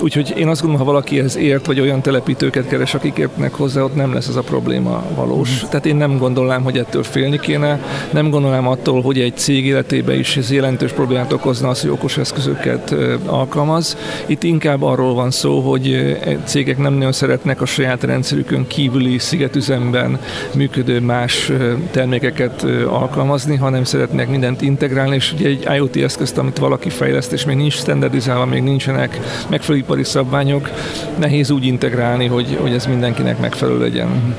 Úgyhogy 0.01 0.35
én 0.37 0.49
azt 0.49 0.61
gondolom, 0.61 0.87
ha 0.87 0.92
valaki 0.92 1.18
ez 1.18 1.37
ért, 1.37 1.66
vagy 1.66 1.81
olyan 1.81 2.01
telepítőket 2.01 2.68
keres, 2.68 2.94
akik 2.94 3.16
értnek 3.16 3.55
hozzá, 3.55 3.81
ott 3.81 3.94
nem 3.94 4.12
lesz 4.12 4.29
ez 4.29 4.37
a 4.37 4.42
probléma 4.42 5.05
valós. 5.14 5.64
Mm. 5.64 5.68
Tehát 5.68 5.87
én 5.87 5.97
nem 5.97 6.18
gondolnám, 6.18 6.62
hogy 6.62 6.79
ettől 6.79 7.03
félni 7.03 7.38
kéne, 7.40 7.81
nem 8.11 8.31
gondolnám 8.31 8.68
attól, 8.68 9.03
hogy 9.03 9.21
egy 9.21 9.37
cég 9.37 9.66
életében 9.66 10.18
is 10.18 10.37
ez 10.37 10.53
jelentős 10.53 10.92
problémát 10.92 11.33
okozna 11.33 11.68
az, 11.68 11.81
hogy 11.81 11.90
okos 11.90 12.18
eszközöket 12.18 12.94
alkalmaz. 13.27 13.97
Itt 14.27 14.42
inkább 14.42 14.83
arról 14.83 15.14
van 15.14 15.31
szó, 15.31 15.61
hogy 15.61 16.16
cégek 16.44 16.79
nem 16.79 16.92
nagyon 16.92 17.12
szeretnek 17.12 17.61
a 17.61 17.66
saját 17.66 18.03
rendszerükön 18.03 18.66
kívüli 18.66 19.18
szigetüzemben 19.18 20.18
működő 20.55 21.01
más 21.01 21.53
termékeket 21.91 22.63
alkalmazni, 22.89 23.57
hanem 23.57 23.85
szeretnék 23.85 24.29
mindent 24.29 24.63
integrálni, 24.63 25.15
és 25.15 25.33
ugye 25.33 25.49
egy 25.49 25.67
IoT 25.77 25.97
eszközt, 25.97 26.39
amit 26.39 26.59
valaki 26.59 26.89
fejleszt, 26.89 27.33
és 27.33 27.45
még 27.45 27.57
nincs 27.57 27.75
standardizálva, 27.75 28.45
még 28.45 28.63
nincsenek 28.63 29.19
megfelelő 29.49 29.85
ipari 29.85 30.05
szabványok, 30.05 30.71
nehéz 31.19 31.51
úgy 31.51 31.65
integrálni, 31.65 32.27
hogy, 32.27 32.59
hogy 32.61 32.73
ez 32.73 32.87
mindenkinek 32.87 33.41
megfelelő 33.41 33.79
legyen. 33.79 34.37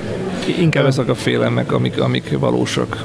Inkább 0.60 0.86
ezek 0.86 1.10
a 1.10 1.16
félelmek, 1.16 1.72
amik, 1.72 2.02
amik 2.02 2.40
valósak. 2.40 3.04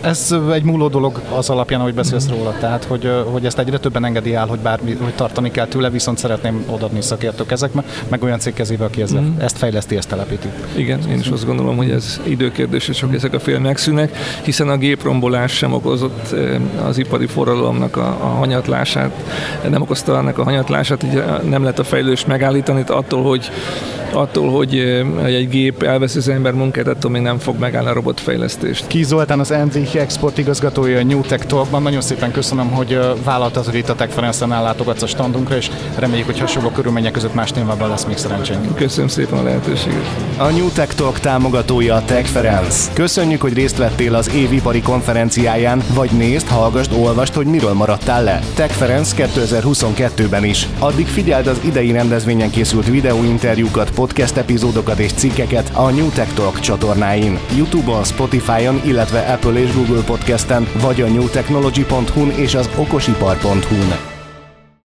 Ez 0.00 0.34
egy 0.52 0.62
múló 0.62 0.88
dolog 0.88 1.20
az 1.36 1.50
alapján, 1.50 1.80
hogy 1.80 1.94
beszélsz 1.94 2.28
mm. 2.28 2.36
róla, 2.36 2.54
tehát 2.60 2.84
hogy, 2.84 3.10
hogy 3.30 3.46
ezt 3.46 3.58
egyre 3.58 3.78
többen 3.78 4.04
engedi 4.04 4.34
el, 4.34 4.46
hogy 4.46 4.58
bármi, 4.58 4.96
hogy 5.02 5.14
tartani 5.14 5.50
kell 5.50 5.66
tőle, 5.66 5.90
viszont 5.90 6.18
szeretném 6.18 6.64
odaadni 6.70 7.00
szakértők 7.00 7.50
ezekbe, 7.50 7.84
meg 8.08 8.22
olyan 8.22 8.38
cég 8.38 8.54
kezébe, 8.54 8.84
aki 8.84 9.02
ezt, 9.02 9.14
mm. 9.14 9.38
ezt 9.38 9.58
fejleszti, 9.58 9.96
ezt 9.96 10.08
telepíti. 10.08 10.48
Igen, 10.76 11.00
én 11.08 11.18
is 11.18 11.28
azt 11.28 11.46
gondolom, 11.46 11.76
hogy 11.76 11.90
ez 11.90 12.20
időkérdés, 12.22 12.88
és 12.88 12.96
csak 12.96 13.14
ezek 13.14 13.34
a 13.34 13.40
fél 13.40 13.58
megszűnek, 13.58 14.16
hiszen 14.42 14.68
a 14.68 14.76
géprombolás 14.76 15.52
sem 15.52 15.72
okozott 15.72 16.34
az 16.84 16.98
ipari 16.98 17.26
forradalomnak 17.26 17.96
a, 17.96 18.06
a 18.06 18.26
hanyatlását, 18.26 19.10
nem 19.68 19.82
okozta 19.82 20.16
ennek 20.16 20.38
a 20.38 20.44
hanyatlását, 20.44 21.02
ugye 21.02 21.22
nem 21.48 21.62
lehet 21.62 21.78
a 21.78 21.84
fejlődést 21.84 22.26
megállítani, 22.26 22.84
attól, 22.86 23.22
hogy 23.22 23.50
attól, 24.12 24.50
hogy, 24.50 24.78
egy 25.24 25.48
gép 25.48 25.82
elveszi 25.82 26.18
az 26.18 26.28
ember 26.28 26.52
munkát, 26.52 26.86
attól 26.86 27.10
még 27.10 27.22
nem 27.22 27.38
fog 27.38 27.58
megállni 27.58 27.88
a 27.88 27.92
robotfejlesztést. 27.92 28.86
Ki 28.86 29.02
Zoltán 29.02 29.40
az 29.40 29.54
NZH 29.64 29.89
Export 29.98 30.38
igazgatója 30.38 30.98
a 30.98 31.04
New 31.04 31.20
Tech 31.20 31.46
Talkban. 31.46 31.82
Nagyon 31.82 32.00
szépen 32.00 32.30
köszönöm, 32.32 32.70
hogy 32.70 32.98
vállaltad, 33.24 33.64
hogy 33.64 33.74
itt 33.74 33.88
a 33.88 33.94
Tech 33.94 34.22
ellátogatsz 34.40 35.02
a 35.02 35.06
standunkra, 35.06 35.56
és 35.56 35.70
reméljük, 35.98 36.26
hogy 36.26 36.38
hasonló 36.38 36.70
körülmények 36.70 37.12
között 37.12 37.34
más 37.34 37.52
témában 37.52 37.88
lesz 37.88 38.04
még 38.04 38.16
szerencsénk. 38.16 38.74
Köszönöm 38.74 39.08
szépen 39.08 39.38
a 39.38 39.42
lehetőséget. 39.42 40.06
A 40.36 40.50
New 40.50 40.68
Tech 40.68 40.94
Talk 40.94 41.18
támogatója 41.18 41.94
a 41.94 42.04
Tech 42.04 42.24
Ferenc. 42.24 42.90
Köszönjük, 42.92 43.40
hogy 43.40 43.54
részt 43.54 43.76
vettél 43.76 44.14
az 44.14 44.30
évipari 44.34 44.82
konferenciáján, 44.82 45.82
vagy 45.94 46.10
nézd, 46.10 46.46
hallgasd, 46.48 46.92
olvasd, 46.92 47.34
hogy 47.34 47.46
miről 47.46 47.72
maradtál 47.72 48.24
le. 48.24 48.40
Tech 48.54 48.74
Ferenc 48.74 49.14
2022-ben 49.16 50.44
is. 50.44 50.68
Addig 50.78 51.06
figyeld 51.06 51.46
az 51.46 51.60
idei 51.64 51.92
rendezvényen 51.92 52.50
készült 52.50 52.86
videóinterjúkat, 52.86 53.90
podcast 53.90 54.36
epizódokat 54.36 54.98
és 54.98 55.12
cikkeket 55.12 55.70
a 55.74 55.90
New 55.90 56.08
Tech 56.08 56.32
Talk 56.34 56.60
csatornáin, 56.60 57.38
YouTube-on, 57.56 58.04
Spotify-on, 58.04 58.80
illetve 58.84 59.18
Apple 59.20 59.60
és 59.60 59.72
Google 59.80 60.04
Podcasten, 60.04 60.68
vagy 60.80 61.00
a 61.00 61.08
newtechnology.hu-n 61.08 62.30
és 62.30 62.54
az 62.54 62.70
okosipar.hu-n. 62.76 64.19